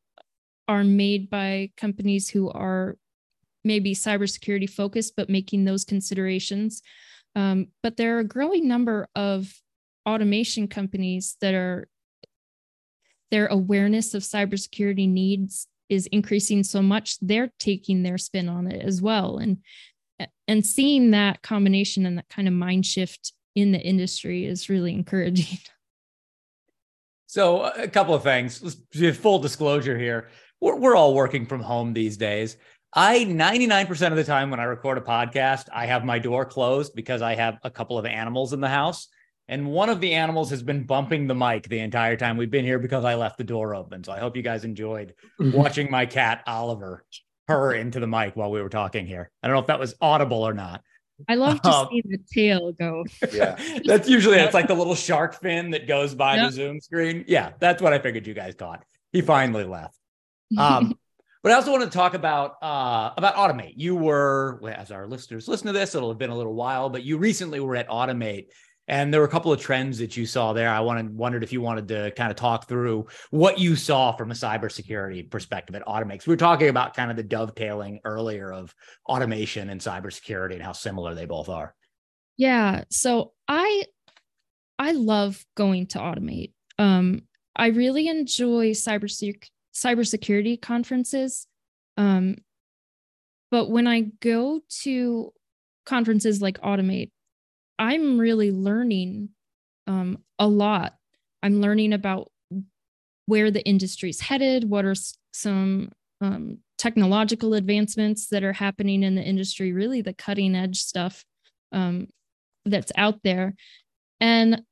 [0.68, 2.96] are made by companies who are
[3.64, 6.82] maybe cybersecurity focused, but making those considerations.
[7.34, 9.52] Um, but there are a growing number of
[10.06, 11.88] automation companies that are
[13.30, 18.82] their awareness of cybersecurity needs is increasing so much they're taking their spin on it
[18.82, 19.38] as well.
[19.38, 19.58] And
[20.48, 24.92] and seeing that combination and that kind of mind shift in the industry is really
[24.92, 25.58] encouraging.
[27.30, 28.62] So a couple of things.
[28.62, 30.28] Let's do full disclosure here
[30.60, 32.56] we're, we're all working from home these days
[32.92, 36.94] I 99% of the time when I record a podcast, I have my door closed
[36.94, 39.08] because I have a couple of animals in the house.
[39.46, 42.64] And one of the animals has been bumping the mic the entire time we've been
[42.64, 44.04] here because I left the door open.
[44.04, 45.56] So I hope you guys enjoyed mm-hmm.
[45.56, 47.04] watching my cat Oliver
[47.46, 49.30] purr into the mic while we were talking here.
[49.42, 50.82] I don't know if that was audible or not.
[51.28, 53.04] I love to um, see the tail go.
[53.32, 53.58] Yeah.
[53.84, 56.46] that's usually it's like the little shark fin that goes by yep.
[56.46, 57.24] the Zoom screen.
[57.26, 58.84] Yeah, that's what I figured you guys caught.
[59.12, 59.97] He finally left.
[60.56, 60.98] Um
[61.42, 63.74] but I also want to talk about uh, about Automate.
[63.76, 67.04] You were, as our listeners listen to this, it'll have been a little while, but
[67.04, 68.48] you recently were at Automate,
[68.88, 70.68] and there were a couple of trends that you saw there.
[70.68, 74.30] I wanted wondered if you wanted to kind of talk through what you saw from
[74.30, 76.26] a cybersecurity perspective at Automate.
[76.26, 78.74] We were talking about kind of the dovetailing earlier of
[79.06, 81.74] automation and cybersecurity and how similar they both are.
[82.36, 82.84] Yeah.
[82.90, 83.84] So I
[84.78, 86.52] I love going to Automate.
[86.78, 87.22] Um,
[87.54, 89.48] I really enjoy cybersecurity
[89.82, 91.46] cybersecurity conferences.
[91.96, 92.36] Um,
[93.50, 95.32] but when I go to
[95.86, 97.10] conferences like Automate,
[97.78, 99.30] I'm really learning
[99.86, 100.96] um, a lot.
[101.42, 102.30] I'm learning about
[103.26, 104.94] where the industry's headed, what are
[105.32, 111.24] some um, technological advancements that are happening in the industry, really the cutting edge stuff
[111.72, 112.08] um,
[112.64, 113.54] that's out there.
[114.20, 114.62] And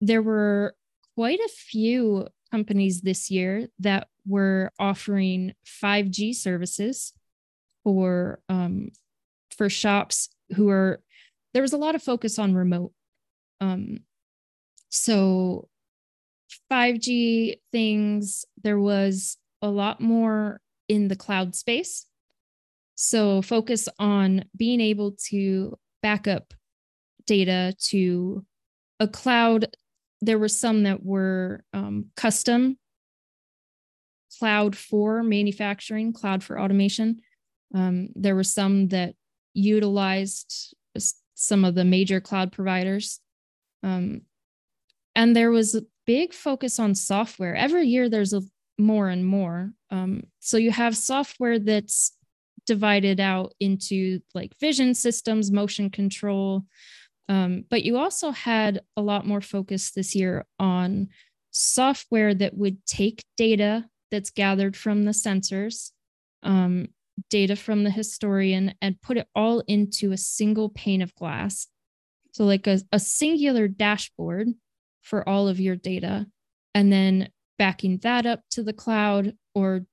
[0.00, 0.74] there were
[1.16, 7.12] quite a few companies this year that were offering 5G services
[7.82, 8.90] for um,
[9.56, 11.02] for shops who are
[11.52, 12.92] there was a lot of focus on remote.
[13.60, 13.98] Um,
[14.88, 15.68] so
[16.70, 22.06] 5G things, there was a lot more in the cloud space.
[22.94, 26.54] So focus on being able to back up
[27.26, 28.44] data to
[29.00, 29.76] a cloud.
[30.24, 32.78] There were some that were um, custom
[34.38, 37.20] cloud for manufacturing, cloud for automation.
[37.74, 39.14] Um, there were some that
[39.52, 40.74] utilized
[41.34, 43.20] some of the major cloud providers.
[43.82, 44.22] Um,
[45.14, 47.54] and there was a big focus on software.
[47.54, 48.42] Every year, there's a
[48.78, 49.72] more and more.
[49.90, 52.12] Um, so you have software that's
[52.66, 56.64] divided out into like vision systems, motion control.
[57.28, 61.08] Um, but you also had a lot more focus this year on
[61.50, 65.90] software that would take data that's gathered from the sensors,
[66.42, 66.88] um,
[67.30, 71.68] data from the historian, and put it all into a single pane of glass.
[72.32, 74.48] So, like a, a singular dashboard
[75.02, 76.26] for all of your data,
[76.74, 79.86] and then backing that up to the cloud or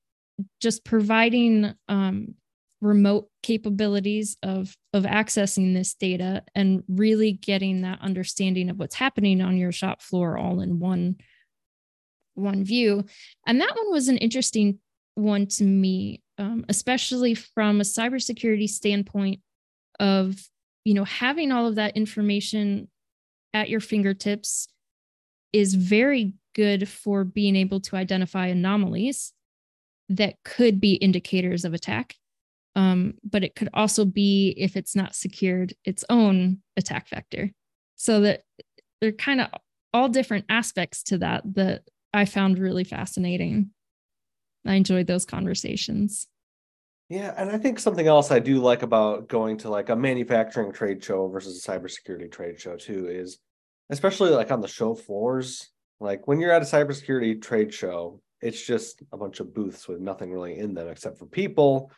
[0.60, 2.36] just providing um,
[2.82, 9.42] remote capabilities of of accessing this data and really getting that understanding of what's happening
[9.42, 11.16] on your shop floor all in one
[12.34, 13.06] one view.
[13.46, 14.80] And that one was an interesting
[15.16, 19.42] one to me um, especially from a cybersecurity standpoint
[20.00, 20.36] of
[20.84, 22.90] you know having all of that information
[23.54, 24.68] at your fingertips
[25.54, 29.34] is very good for being able to identify anomalies
[30.10, 32.16] that could be indicators of attack
[32.76, 37.52] um, but it could also be if it's not secured its own attack vector.
[37.96, 38.42] So that
[39.00, 39.48] they're kind of
[39.94, 43.72] all different aspects to that that i found really fascinating.
[44.66, 46.28] I enjoyed those conversations.
[47.10, 50.72] Yeah and i think something else i do like about going to like a manufacturing
[50.72, 53.38] trade show versus a cybersecurity trade show too is
[53.90, 58.66] especially like on the show floors like when you're at a cybersecurity trade show it's
[58.66, 61.92] just a bunch of booths with nothing really in them except for people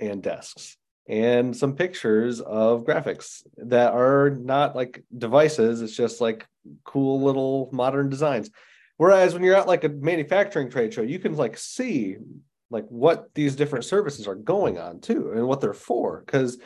[0.00, 0.76] and desks
[1.08, 6.46] and some pictures of graphics that are not like devices it's just like
[6.84, 8.50] cool little modern designs.
[8.96, 12.16] Whereas when you're at like a manufacturing trade show you can like see
[12.70, 16.58] like what these different services are going on too and what they're for because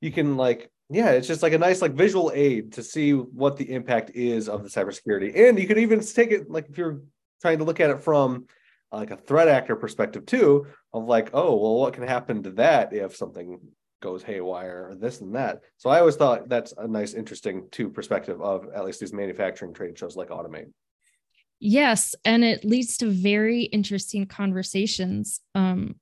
[0.00, 3.56] you can like yeah it's just like a nice like visual aid to see what
[3.56, 5.48] the impact is of the cybersecurity.
[5.48, 7.00] And you could even take it like if you're
[7.40, 8.46] trying to look at it from
[8.92, 12.92] like a threat actor perspective too of like oh well what can happen to that
[12.92, 13.58] if something
[14.00, 15.60] goes haywire or this and that?
[15.76, 19.74] So i always thought that's a nice interesting too perspective of at least these manufacturing
[19.74, 20.70] trade shows like automate.
[21.60, 25.40] Yes and it leads to very interesting conversations.
[25.54, 25.96] Um,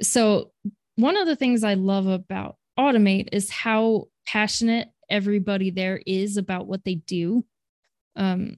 [0.00, 0.52] so
[0.96, 6.66] one of the things i love about automate is how passionate everybody there is about
[6.66, 7.44] what they do.
[8.16, 8.56] Um,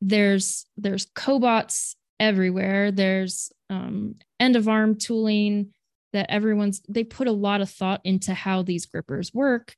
[0.00, 1.94] there's there's cobots
[2.24, 2.90] everywhere.
[2.90, 5.72] There's um, end of arm tooling
[6.14, 9.74] that everyone's they put a lot of thought into how these grippers work.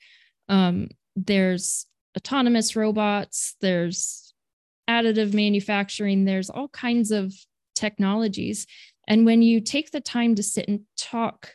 [0.49, 1.87] Um, there's
[2.17, 3.57] autonomous robots.
[3.61, 4.33] There's
[4.89, 6.25] additive manufacturing.
[6.25, 7.35] There's all kinds of
[7.75, 8.67] technologies.
[9.09, 11.55] And when you take the time to sit and talk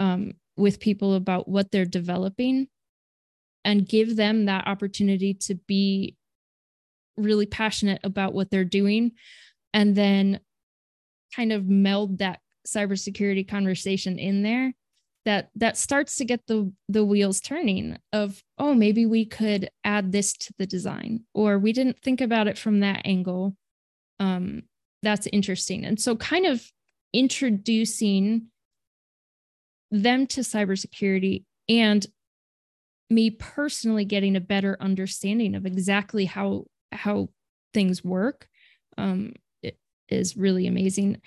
[0.00, 2.66] um, with people about what they're developing
[3.64, 6.16] and give them that opportunity to be
[7.16, 9.12] really passionate about what they're doing,
[9.76, 10.40] and then
[11.34, 14.72] kind of meld that cybersecurity conversation in there
[15.26, 20.10] that that starts to get the the wheels turning of oh maybe we could add
[20.10, 23.54] this to the design or we didn't think about it from that angle.
[24.18, 24.62] Um
[25.02, 25.84] that's interesting.
[25.84, 26.64] And so kind of
[27.12, 28.46] introducing
[29.90, 32.04] them to cybersecurity and
[33.10, 37.28] me personally getting a better understanding of exactly how how
[37.74, 38.48] things work
[38.98, 39.32] um,
[40.08, 41.20] is really amazing.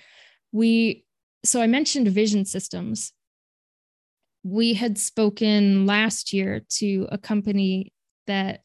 [0.52, 1.04] We,
[1.44, 3.12] so I mentioned vision systems.
[4.42, 7.92] We had spoken last year to a company
[8.26, 8.62] that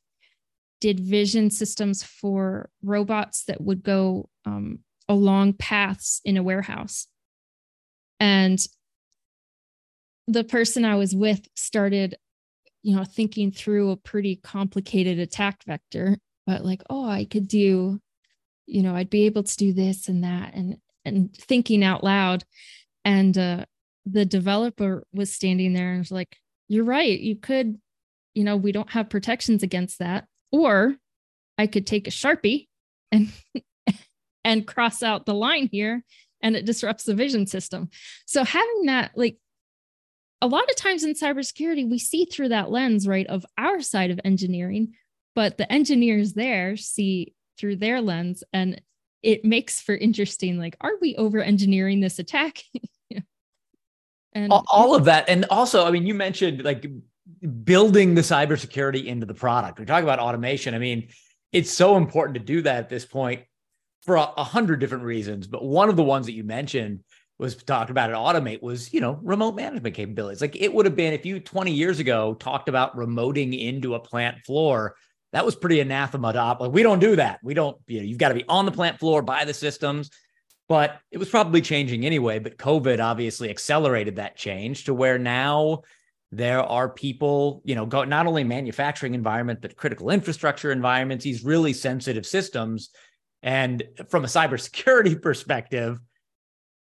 [0.81, 7.07] did vision systems for robots that would go um, along paths in a warehouse.
[8.19, 8.59] And
[10.27, 12.15] the person I was with started,
[12.83, 17.99] you know, thinking through a pretty complicated attack vector, but like, oh, I could do
[18.65, 22.43] you know i'd be able to do this and that and and thinking out loud.
[23.05, 23.65] And uh
[24.05, 26.35] the developer was standing there and was like
[26.67, 27.19] you're right.
[27.19, 27.79] You could
[28.33, 30.25] you know we don't have protections against that.
[30.51, 30.95] Or
[31.57, 32.67] I could take a Sharpie
[33.11, 33.31] and
[34.43, 36.03] and cross out the line here
[36.41, 37.89] and it disrupts the vision system.
[38.25, 39.37] So having that like
[40.41, 44.11] a lot of times in cybersecurity we see through that lens right of our side
[44.11, 44.93] of engineering,
[45.33, 48.81] but the engineers there see through their lens and
[49.23, 52.61] it makes for interesting like are we over engineering this attack?
[54.37, 56.85] And all, all of that and also i mean you mentioned like
[57.63, 59.79] building the cybersecurity into the product.
[59.79, 60.75] We talk about automation.
[60.75, 61.07] I mean
[61.53, 63.43] it's so important to do that at this point
[64.03, 66.99] for a, a hundred different reasons but one of the ones that you mentioned
[67.37, 70.41] was talked about at automate was you know remote management capabilities.
[70.41, 73.99] Like it would have been if you 20 years ago talked about remoting into a
[73.99, 74.95] plant floor
[75.35, 76.61] that was pretty anathema to op.
[76.61, 77.41] Like, we don't do that.
[77.43, 80.09] We don't, you know, you've got to be on the plant floor, by the systems.
[80.69, 82.39] But it was probably changing anyway.
[82.39, 85.81] But COVID obviously accelerated that change to where now
[86.31, 91.43] there are people, you know, go not only manufacturing environment, but critical infrastructure environments, these
[91.43, 92.91] really sensitive systems.
[93.43, 95.99] And from a cybersecurity perspective,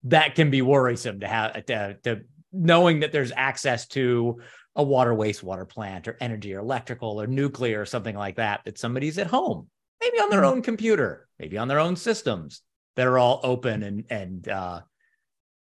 [0.05, 2.21] that can be worrisome to have to, to
[2.53, 4.41] knowing that there's access to
[4.77, 8.79] a water wastewater plant or energy or electrical or nuclear or something like that that
[8.79, 9.69] somebody's at home
[10.01, 10.57] maybe on their mm-hmm.
[10.57, 12.63] own computer maybe on their own systems
[12.95, 14.81] that are all open and and uh,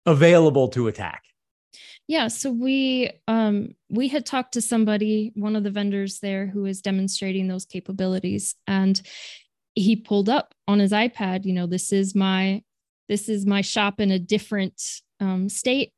[0.05, 1.23] available to attack
[2.07, 6.65] yeah so we um we had talked to somebody one of the vendors there who
[6.65, 9.01] is demonstrating those capabilities and
[9.75, 12.61] he pulled up on his ipad you know this is my
[13.07, 14.81] this is my shop in a different
[15.19, 15.93] um, state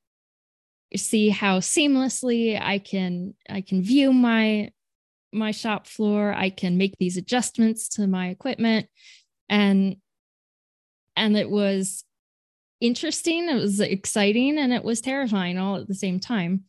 [1.00, 4.70] see how seamlessly I can I can view my
[5.32, 6.34] my shop floor.
[6.34, 8.88] I can make these adjustments to my equipment
[9.50, 9.98] and
[11.18, 12.04] and it was
[12.82, 16.66] interesting, it was exciting and it was terrifying all at the same time.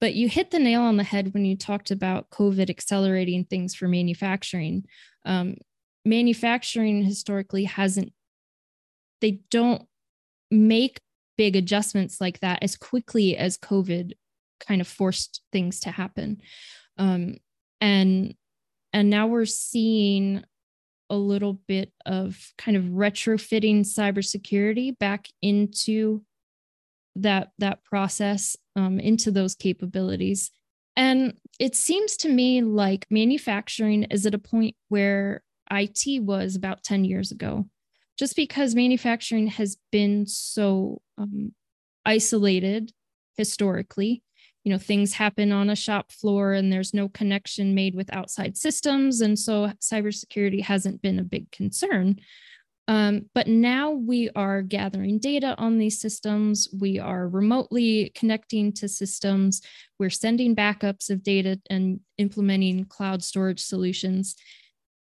[0.00, 3.74] But you hit the nail on the head when you talked about COVID accelerating things
[3.74, 4.84] for manufacturing.
[5.24, 5.56] Um,
[6.04, 8.12] manufacturing historically hasn't,
[9.20, 9.82] they don't
[10.50, 11.00] make
[11.38, 14.12] big adjustments like that as quickly as COVID
[14.60, 16.42] kind of forced things to happen.
[16.98, 17.36] Um,
[17.80, 18.34] and
[18.92, 20.44] and now we're seeing
[21.08, 26.22] a little bit of kind of retrofitting cybersecurity back into
[27.16, 30.50] that that process um, into those capabilities
[30.96, 36.82] and it seems to me like manufacturing is at a point where it was about
[36.82, 37.66] 10 years ago
[38.18, 41.52] just because manufacturing has been so um,
[42.04, 42.92] isolated
[43.36, 44.22] historically
[44.68, 48.54] you know things happen on a shop floor and there's no connection made with outside
[48.54, 52.20] systems and so cybersecurity hasn't been a big concern.
[52.86, 56.68] Um, but now we are gathering data on these systems.
[56.70, 59.62] We are remotely connecting to systems.
[59.98, 64.36] We're sending backups of data and implementing cloud storage solutions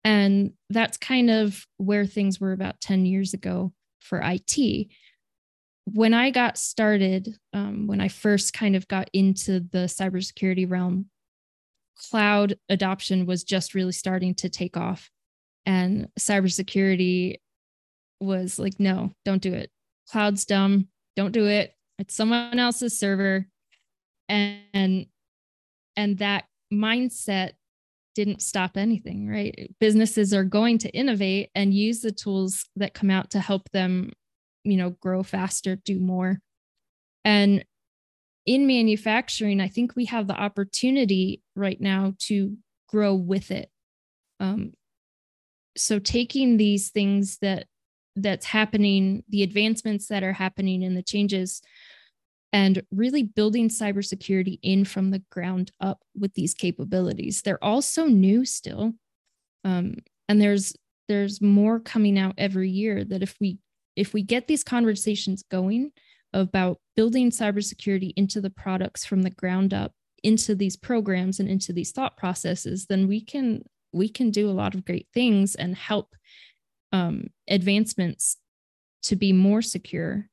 [0.07, 4.87] and that's kind of where things were about 10 years ago for IT.
[5.85, 11.07] When I got started, um, when I first kind of got into the cybersecurity realm,
[11.97, 15.11] cloud adoption was just really starting to take off.
[15.67, 17.41] And cybersecurity
[18.21, 19.71] was like, no, don't do it.
[20.09, 20.87] Cloud's dumb.
[21.17, 21.75] Don't do it.
[21.99, 23.49] It's someone else's server.
[24.29, 25.07] And
[25.97, 27.53] and that mindset
[28.17, 29.71] didn't stop anything, right?
[29.79, 34.11] Businesses are going to innovate and use the tools that come out to help them,
[34.65, 36.41] you know, grow faster, do more.
[37.25, 37.65] And
[38.47, 42.57] in manufacturing, I think we have the opportunity right now to
[42.89, 43.71] grow with it.
[44.41, 44.73] Um,
[45.77, 47.67] so taking these things that
[48.15, 51.61] that's happening, the advancements that are happening and the changes
[52.53, 57.43] and really building cybersecurity in from the ground up with these capabilities.
[57.43, 58.93] They're all so new still.
[59.65, 59.97] Um,
[60.29, 60.75] and there's
[61.09, 63.59] there's more coming out every year that if we
[63.95, 65.93] if we get these conversations going
[66.33, 69.93] about building cybersecurity into the products from the ground up
[70.23, 74.53] into these programs and into these thought processes then we can we can do a
[74.53, 76.15] lot of great things and help
[76.93, 78.37] um, advancements
[79.03, 80.29] to be more secure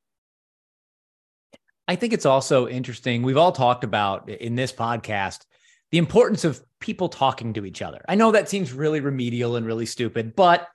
[1.86, 3.22] I think it's also interesting.
[3.22, 5.44] We've all talked about in this podcast
[5.90, 8.04] the importance of people talking to each other.
[8.08, 10.68] I know that seems really remedial and really stupid, but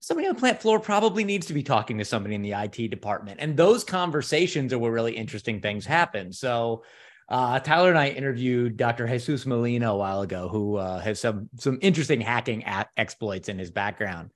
[0.00, 2.90] somebody on the plant floor probably needs to be talking to somebody in the IT
[2.90, 3.38] department.
[3.40, 6.32] And those conversations are where really interesting things happen.
[6.32, 6.84] So,
[7.28, 9.06] uh, Tyler and I interviewed Dr.
[9.08, 12.64] Jesus Molina a while ago, who uh, has some some interesting hacking
[12.96, 14.30] exploits in his background,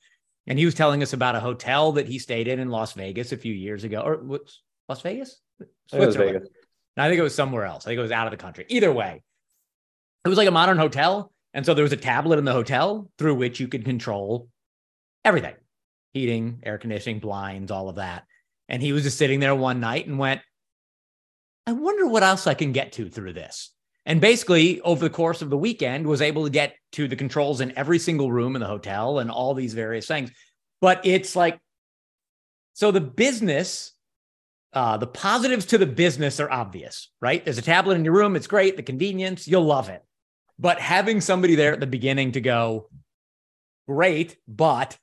[0.48, 3.30] and he was telling us about a hotel that he stayed in in Las Vegas
[3.30, 4.40] a few years ago, or
[4.88, 5.40] Las Vegas,
[5.88, 6.48] Switzerland.
[6.96, 7.86] I think it was somewhere else.
[7.86, 8.66] I think it was out of the country.
[8.68, 9.22] Either way,
[10.24, 11.32] it was like a modern hotel.
[11.54, 14.48] And so there was a tablet in the hotel through which you could control
[15.24, 15.54] everything
[16.12, 18.24] heating, air conditioning, blinds, all of that.
[18.68, 20.40] And he was just sitting there one night and went,
[21.66, 23.70] I wonder what else I can get to through this.
[24.06, 27.60] And basically, over the course of the weekend, was able to get to the controls
[27.60, 30.30] in every single room in the hotel and all these various things.
[30.80, 31.60] But it's like,
[32.72, 33.92] so the business,
[34.72, 37.44] uh, the positives to the business are obvious, right?
[37.44, 38.36] There's a tablet in your room.
[38.36, 38.76] It's great.
[38.76, 40.04] The convenience, you'll love it.
[40.58, 42.88] But having somebody there at the beginning to go,
[43.88, 44.96] great, but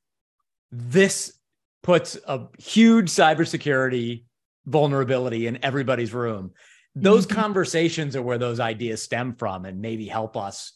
[0.72, 1.34] this
[1.84, 4.24] puts a huge cybersecurity
[4.66, 6.52] vulnerability in everybody's room.
[6.96, 7.40] Those mm-hmm.
[7.40, 10.74] conversations are where those ideas stem from and maybe help us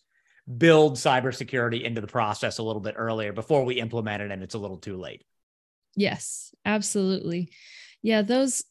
[0.57, 4.55] build cybersecurity into the process a little bit earlier before we implement it and it's
[4.55, 5.23] a little too late.
[5.95, 7.51] Yes, absolutely.
[8.01, 8.63] Yeah, those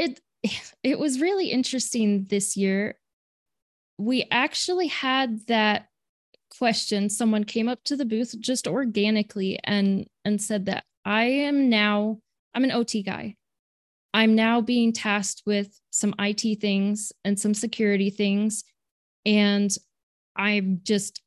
[0.00, 0.20] it
[0.82, 2.96] it was really interesting this year.
[3.98, 5.86] We actually had that
[6.58, 11.68] question someone came up to the booth just organically and and said that I am
[11.68, 12.18] now
[12.54, 13.36] I'm an OT guy.
[14.12, 18.64] I'm now being tasked with some IT things and some security things
[19.24, 19.70] and
[20.36, 21.22] I just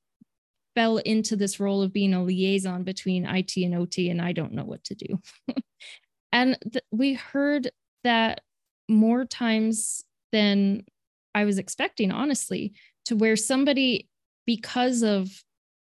[0.76, 4.54] fell into this role of being a liaison between IT and OT and I don't
[4.54, 5.20] know what to do.
[6.34, 7.72] and th- we heard
[8.04, 8.42] that
[8.90, 10.84] more times than
[11.36, 12.74] I was expecting honestly
[13.06, 14.10] to where somebody
[14.46, 15.30] because of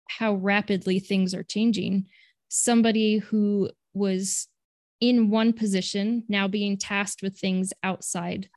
[0.10, 2.06] how rapidly things are changing,
[2.50, 4.48] somebody who was
[5.02, 8.50] in one position now being tasked with things outside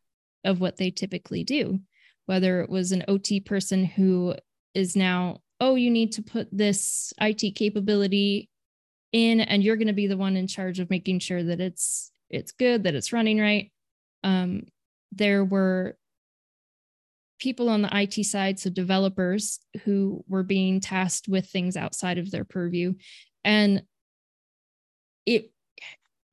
[0.44, 1.80] of what they typically do,
[2.26, 4.34] whether it was an OT person who
[4.74, 8.48] is now, oh, you need to put this IT capability
[9.12, 12.10] in and you're going to be the one in charge of making sure that it's
[12.30, 13.70] it's good that it's running right
[14.24, 14.62] um,
[15.10, 15.96] there were
[17.38, 22.30] people on the IT side, so developers who were being tasked with things outside of
[22.30, 22.94] their purview.
[23.44, 23.82] And
[25.26, 25.50] it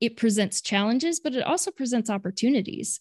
[0.00, 3.00] it presents challenges, but it also presents opportunities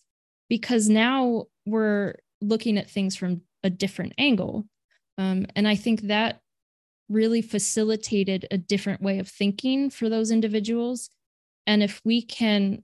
[0.50, 4.66] because now we're looking at things from a different angle.
[5.18, 6.42] Um, and I think that
[7.10, 11.10] really facilitated a different way of thinking for those individuals.
[11.66, 12.84] And if we can,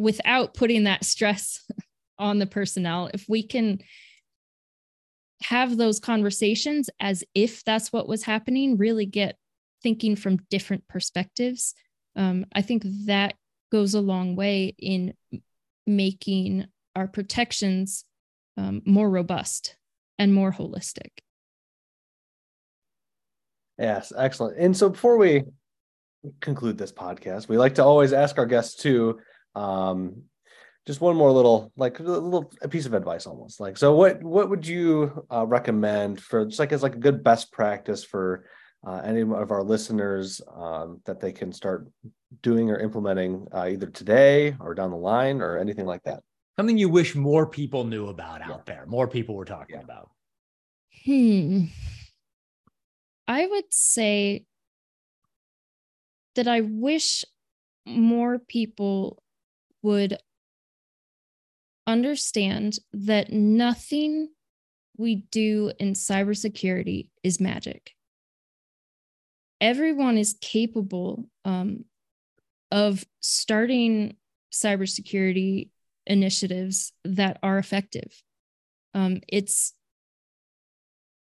[0.00, 1.64] without putting that stress
[2.18, 3.78] on the personnel if we can
[5.42, 9.36] have those conversations as if that's what was happening really get
[9.82, 11.74] thinking from different perspectives
[12.16, 13.34] um, i think that
[13.72, 15.14] goes a long way in
[15.86, 18.04] making our protections
[18.56, 19.76] um, more robust
[20.18, 21.10] and more holistic.
[23.78, 24.58] Yes excellent.
[24.58, 25.44] And so before we
[26.40, 29.18] conclude this podcast we like to always ask our guests to
[29.54, 30.22] um,
[30.86, 34.22] just one more little like a little a piece of advice almost like so what
[34.22, 38.44] what would you uh, recommend for just like as like a good best practice for
[38.86, 41.86] uh, any of our listeners um, that they can start
[42.42, 46.22] doing or implementing uh, either today or down the line or anything like that?
[46.58, 49.82] Something you wish more people knew about out there more people were talking yeah.
[49.82, 50.10] about.
[51.04, 51.64] Hmm.
[53.28, 54.44] I would say
[56.34, 57.24] that i wish
[57.86, 59.22] more people
[59.82, 60.18] would
[61.86, 64.28] understand that nothing
[64.96, 67.92] we do in cybersecurity is magic.
[69.60, 71.84] Everyone is capable um,
[72.70, 74.16] of starting
[74.52, 75.70] cybersecurity
[76.06, 78.22] initiatives that are effective.
[78.94, 79.74] Um, it's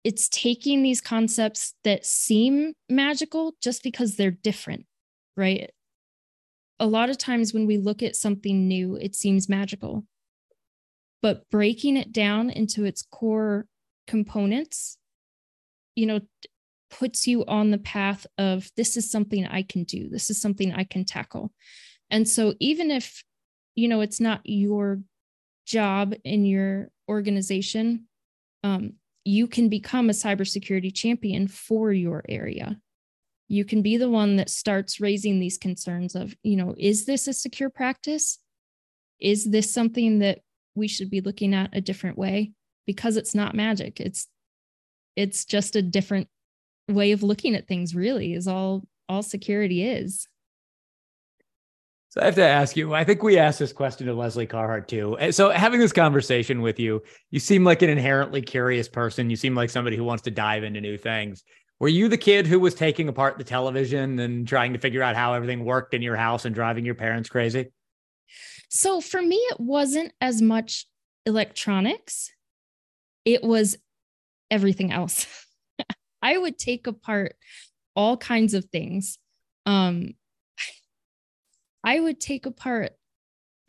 [0.04, 4.88] it's taking these concepts that seem magical just because they're different,
[5.38, 5.70] right?
[6.82, 10.04] A lot of times when we look at something new, it seems magical.
[11.22, 13.68] But breaking it down into its core
[14.08, 14.98] components
[15.96, 16.20] you know
[16.90, 20.10] puts you on the path of this is something i can do.
[20.10, 21.54] This is something i can tackle.
[22.10, 23.24] And so even if
[23.76, 25.00] you know it's not your
[25.66, 28.08] job in your organization
[28.64, 32.78] um, you can become a cybersecurity champion for your area
[33.52, 37.28] you can be the one that starts raising these concerns of you know is this
[37.28, 38.40] a secure practice
[39.20, 40.40] is this something that
[40.74, 42.54] we should be looking at a different way
[42.88, 44.28] because it's not magic it's
[45.18, 46.30] it's just a different
[46.88, 50.28] way of looking at things really is all all security is
[52.12, 54.90] so I have to ask you, I think we asked this question to Lesley Carhart
[54.90, 55.18] too.
[55.18, 59.30] Eh, so having this conversation with you, you seem like an inherently curious person.
[59.30, 61.42] You seem like somebody who wants to dive into new things.
[61.82, 65.16] Were you the kid who was taking apart the television and trying to figure out
[65.16, 67.72] how everything worked in your house and driving your parents crazy?
[68.70, 70.86] So for me, it wasn't as much
[71.26, 72.32] electronics,
[73.26, 73.80] it was
[74.52, 75.26] everything else.
[76.22, 77.34] I would take apart
[77.96, 79.18] all kinds of things
[79.66, 80.14] Um,
[81.84, 82.92] I would take apart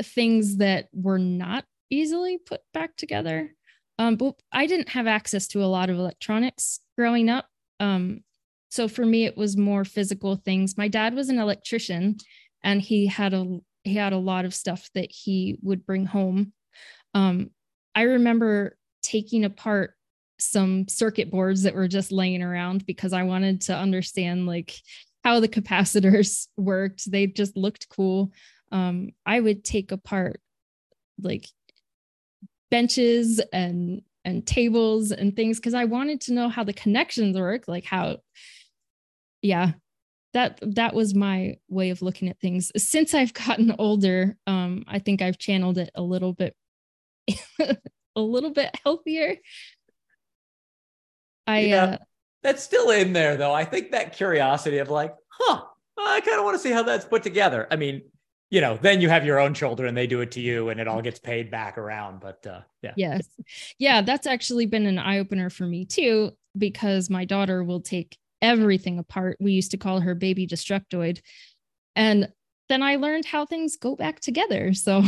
[0.03, 3.55] things that were not easily put back together.
[3.99, 7.47] Um, but I didn't have access to a lot of electronics growing up.
[7.81, 8.21] Um,
[8.71, 10.79] so for me, it was more physical things.
[10.79, 12.17] My dad was an electrician,
[12.63, 16.53] and he had a he had a lot of stuff that he would bring home.
[17.15, 17.51] Um,
[17.95, 19.95] I remember taking apart
[20.39, 24.75] some circuit boards that were just laying around because I wanted to understand like
[25.25, 27.11] how the capacitors worked.
[27.11, 28.33] They just looked cool.
[28.71, 30.41] Um, I would take apart
[31.21, 31.47] like
[32.71, 37.69] benches and and tables and things because I wanted to know how the connections work,
[37.69, 38.19] like how
[39.43, 39.73] yeah,
[40.33, 42.73] that that was my way of looking at things.
[42.77, 46.55] Since I've gotten older, um, I think I've channeled it a little bit
[47.61, 49.37] a little bit healthier.
[51.47, 51.99] I yeah, uh,
[52.43, 53.53] that's still in there though.
[53.53, 55.63] I think that curiosity of like, huh,
[55.99, 57.67] I kind of want to see how that's put together.
[57.71, 58.03] I mean,
[58.53, 60.79] you know, then you have your own children, and they do it to you and
[60.79, 62.21] it all gets paid back around.
[62.21, 62.93] But uh, yeah.
[62.99, 63.27] Yes.
[63.79, 68.19] Yeah, that's actually been an eye opener for me too, because my daughter will take
[68.43, 69.39] everything apart.
[69.41, 71.23] We used to call her baby destructoid.
[71.97, 72.31] And
[72.69, 74.75] then I learned how things go back together.
[74.75, 75.03] So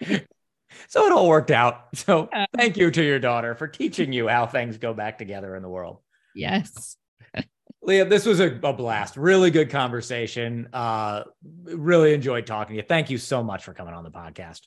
[0.00, 1.88] so it all worked out.
[1.96, 2.46] So yeah.
[2.56, 5.68] thank you to your daughter for teaching you how things go back together in the
[5.68, 5.98] world.
[6.36, 6.96] Yes.
[7.82, 9.16] Leah, this was a, a, blast.
[9.16, 10.68] Really good conversation.
[10.72, 11.24] Uh,
[11.64, 12.86] really enjoyed talking to you.
[12.86, 14.60] Thank you so much for coming on the podcast.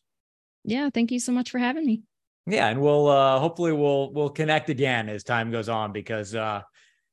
[0.64, 2.02] Yeah, thank you so much for having me.
[2.46, 6.62] Yeah, and we'll uh, hopefully we'll we'll connect again as time goes on because uh,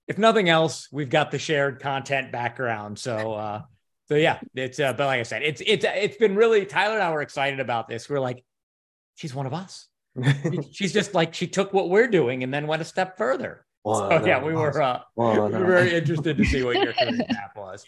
[0.08, 2.98] if nothing else, we've got the shared content background.
[2.98, 3.62] So uh,
[4.08, 7.02] so yeah, it's uh, but like I said, it's it's it's been really Tyler and
[7.02, 8.08] I were excited about this.
[8.08, 8.44] We're like,
[9.14, 9.86] she's one of us.
[10.72, 13.64] she's just like she took what we're doing and then went a step further.
[13.84, 16.92] Well, so, yeah, we were uh, well, we were very interested to see what your
[16.98, 17.84] career path was.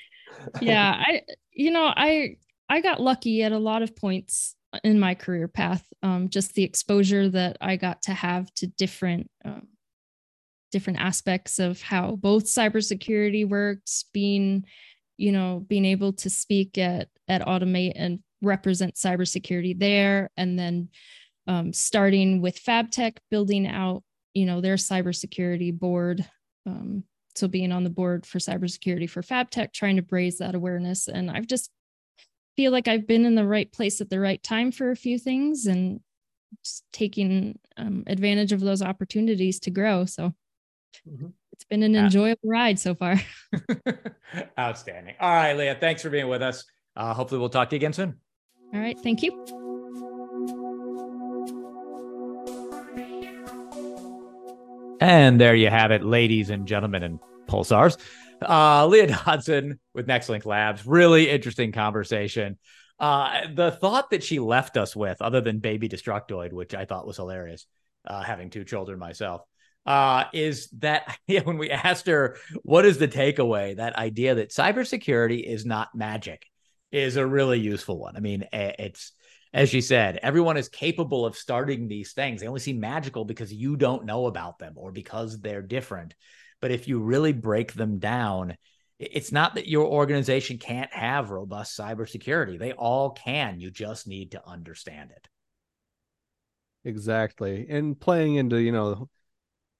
[0.61, 1.23] yeah, I
[1.53, 2.37] you know I
[2.69, 5.87] I got lucky at a lot of points in my career path.
[6.03, 9.69] Um, just the exposure that I got to have to different um,
[10.71, 14.65] different aspects of how both cybersecurity works, being
[15.19, 20.89] you know being able to speak at at Automate and represent cybersecurity there, and then
[21.47, 24.03] um, starting with FabTech, building out
[24.35, 26.27] you know their cybersecurity board
[26.67, 27.05] um,
[27.35, 31.09] so being on the board for cybersecurity for fabtech trying to raise that awareness.
[31.09, 31.71] And i've just
[32.57, 35.19] feel like i've been in the right place at the right time for a few
[35.19, 36.01] things and
[36.63, 40.05] just taking um, advantage of those opportunities to grow.
[40.05, 40.35] So
[41.09, 41.29] mm-hmm.
[41.51, 43.19] it's been an enjoyable ride so far.
[44.59, 45.15] Outstanding.
[45.21, 46.65] All right leah thanks for being with us.
[46.95, 48.17] Uh, hopefully we'll talk to you again soon.
[48.75, 49.62] All right thank you
[55.03, 57.99] And there you have it, ladies and gentlemen and pulsars.
[58.41, 60.87] Uh, Leah Dodson with NextLink Labs.
[60.87, 62.57] Really interesting conversation.
[63.01, 67.05] Uh, the thought that she left us with, other than Baby Destructoid, which I thought
[67.05, 67.67] was hilarious,
[68.07, 69.43] uh, having two children myself,
[69.87, 75.43] uh, is that when we asked her what is the takeaway, that idea that cybersecurity
[75.43, 76.47] is not magic
[76.93, 78.17] is a really useful one.
[78.17, 79.11] I mean, it's
[79.53, 82.41] as she said, everyone is capable of starting these things.
[82.41, 86.15] They only seem magical because you don't know about them or because they're different.
[86.61, 88.57] But if you really break them down,
[88.99, 92.59] it's not that your organization can't have robust cybersecurity.
[92.59, 93.61] They all can.
[93.61, 95.29] You just need to understand it.
[96.85, 97.67] Exactly.
[97.69, 99.09] And playing into, you know,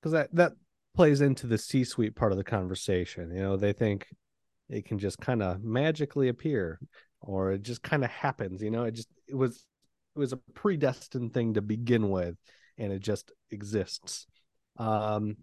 [0.01, 0.53] because that, that
[0.95, 3.31] plays into the C suite part of the conversation.
[3.35, 4.09] You know, they think
[4.69, 6.79] it can just kind of magically appear
[7.23, 8.85] or it just kind of happens you know?
[8.85, 9.67] It just it was
[10.15, 12.37] it was a predestined thing to begin with
[12.79, 14.27] and it just exists.
[14.77, 15.37] Um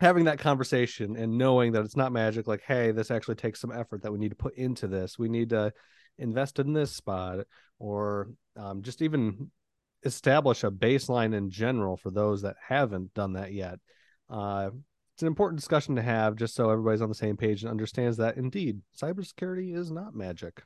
[0.00, 3.72] having that conversation and knowing that it's not magic like hey this actually takes some
[3.72, 5.18] effort that we need to put into this.
[5.18, 5.72] We need to
[6.18, 7.46] invest in this spot
[7.78, 9.50] or um, just even
[10.04, 13.78] establish a baseline in general for those that haven't done that yet.
[14.30, 14.70] Uh,
[15.14, 18.16] it's an important discussion to have just so everybody's on the same page and understands
[18.18, 20.62] that indeed cybersecurity is not magic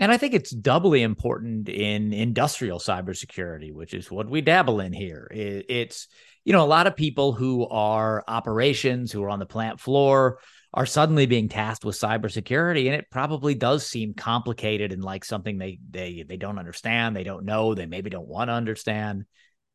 [0.00, 4.94] and I think it's doubly important in industrial cybersecurity, which is what we dabble in
[4.94, 5.28] here.
[5.30, 6.08] It's,
[6.42, 10.38] you know, a lot of people who are operations, who are on the plant floor,
[10.72, 12.86] are suddenly being tasked with cybersecurity.
[12.86, 17.24] And it probably does seem complicated and like something they they they don't understand, they
[17.24, 19.26] don't know, they maybe don't want to understand.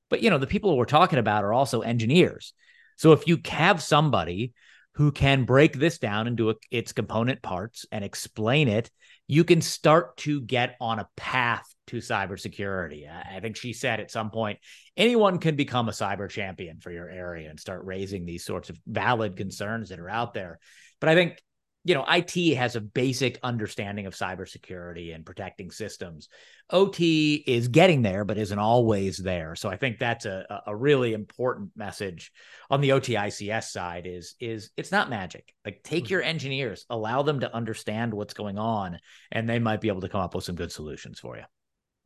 [0.09, 2.53] But you know, the people we're talking about are also engineers.
[2.97, 4.53] So if you have somebody
[4.93, 8.89] who can break this down into its component parts and explain it
[9.27, 13.07] you can start to get on a path to cybersecurity.
[13.09, 14.59] I think she said at some point,
[14.97, 18.77] anyone can become a cyber champion for your area and start raising these sorts of
[18.87, 20.59] valid concerns that are out there.
[20.99, 21.41] But I think
[21.85, 26.29] you know, IT has a basic understanding of cybersecurity and protecting systems.
[26.71, 29.55] OT is getting there, but isn't always there.
[29.55, 32.31] So I think that's a, a really important message
[32.71, 35.53] on the OT ICS side is, is it's not magic.
[35.63, 36.13] Like take hmm.
[36.13, 38.99] your engineers, allow them to understand what's going on,
[39.31, 41.43] and they might be able to come up with some good solutions for you.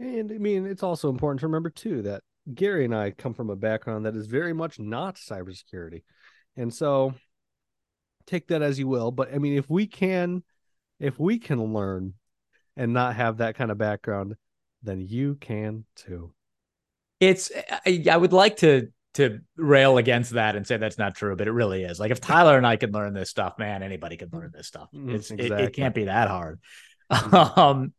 [0.01, 2.21] And I mean, it's also important to remember too that
[2.53, 6.03] Gary and I come from a background that is very much not cybersecurity.
[6.57, 7.13] And so
[8.29, 9.11] take that as you will.
[9.11, 10.43] But I mean, if we can,
[10.99, 12.13] if we can learn
[12.77, 14.35] and not have that kind of background,
[14.83, 16.33] then you can too.
[17.19, 17.51] It's
[17.85, 21.47] I, I would like to to rail against that and say that's not true, but
[21.47, 21.99] it really is.
[21.99, 24.89] Like if Tyler and I could learn this stuff, man, anybody could learn this stuff.
[24.93, 25.63] It's exactly.
[25.63, 26.59] it, it, can't be that hard.
[27.11, 27.59] Mm-hmm.
[27.59, 27.93] um,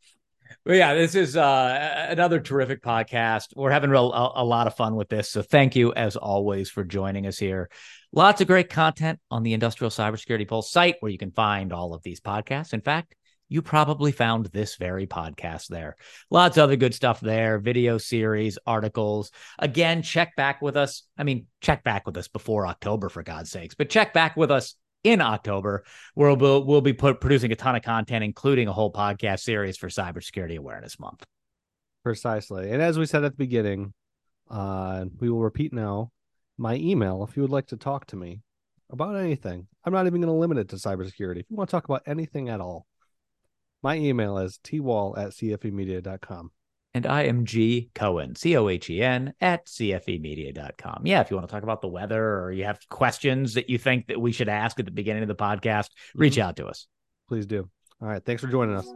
[0.65, 3.49] but yeah, this is uh, another terrific podcast.
[3.57, 5.29] We're having real, a, a, lot of fun with this.
[5.31, 7.71] So thank you as always for joining us here.
[8.13, 11.95] Lots of great content on the Industrial Cybersecurity Pulse site where you can find all
[11.95, 12.73] of these podcasts.
[12.73, 13.15] In fact,
[13.49, 15.95] you probably found this very podcast there.
[16.29, 19.31] Lots of other good stuff there, video series, articles.
[19.61, 21.05] Again, check back with us.
[21.17, 24.51] I mean, check back with us before October, for God's sakes, but check back with
[24.51, 25.85] us in October,
[26.15, 29.77] where we'll, we'll be put, producing a ton of content, including a whole podcast series
[29.77, 31.25] for Cybersecurity Awareness Month.
[32.03, 32.73] Precisely.
[32.73, 33.95] And as we said at the beginning,
[34.51, 36.11] uh, we will repeat now
[36.61, 38.43] my email if you would like to talk to me
[38.91, 39.67] about anything.
[39.85, 41.41] I'm not even going to limit it to cybersecurity.
[41.41, 42.87] If you want to talk about anything at all,
[43.83, 46.51] my email is twall at cfemedia.com.
[46.93, 51.03] And I am G Cohen, C O H E N at CFEmedia.com.
[51.05, 53.79] Yeah, if you want to talk about the weather or you have questions that you
[53.79, 56.49] think that we should ask at the beginning of the podcast, reach mm-hmm.
[56.49, 56.89] out to us.
[57.29, 57.71] Please do.
[58.03, 58.25] All right.
[58.25, 58.93] Thanks for joining us.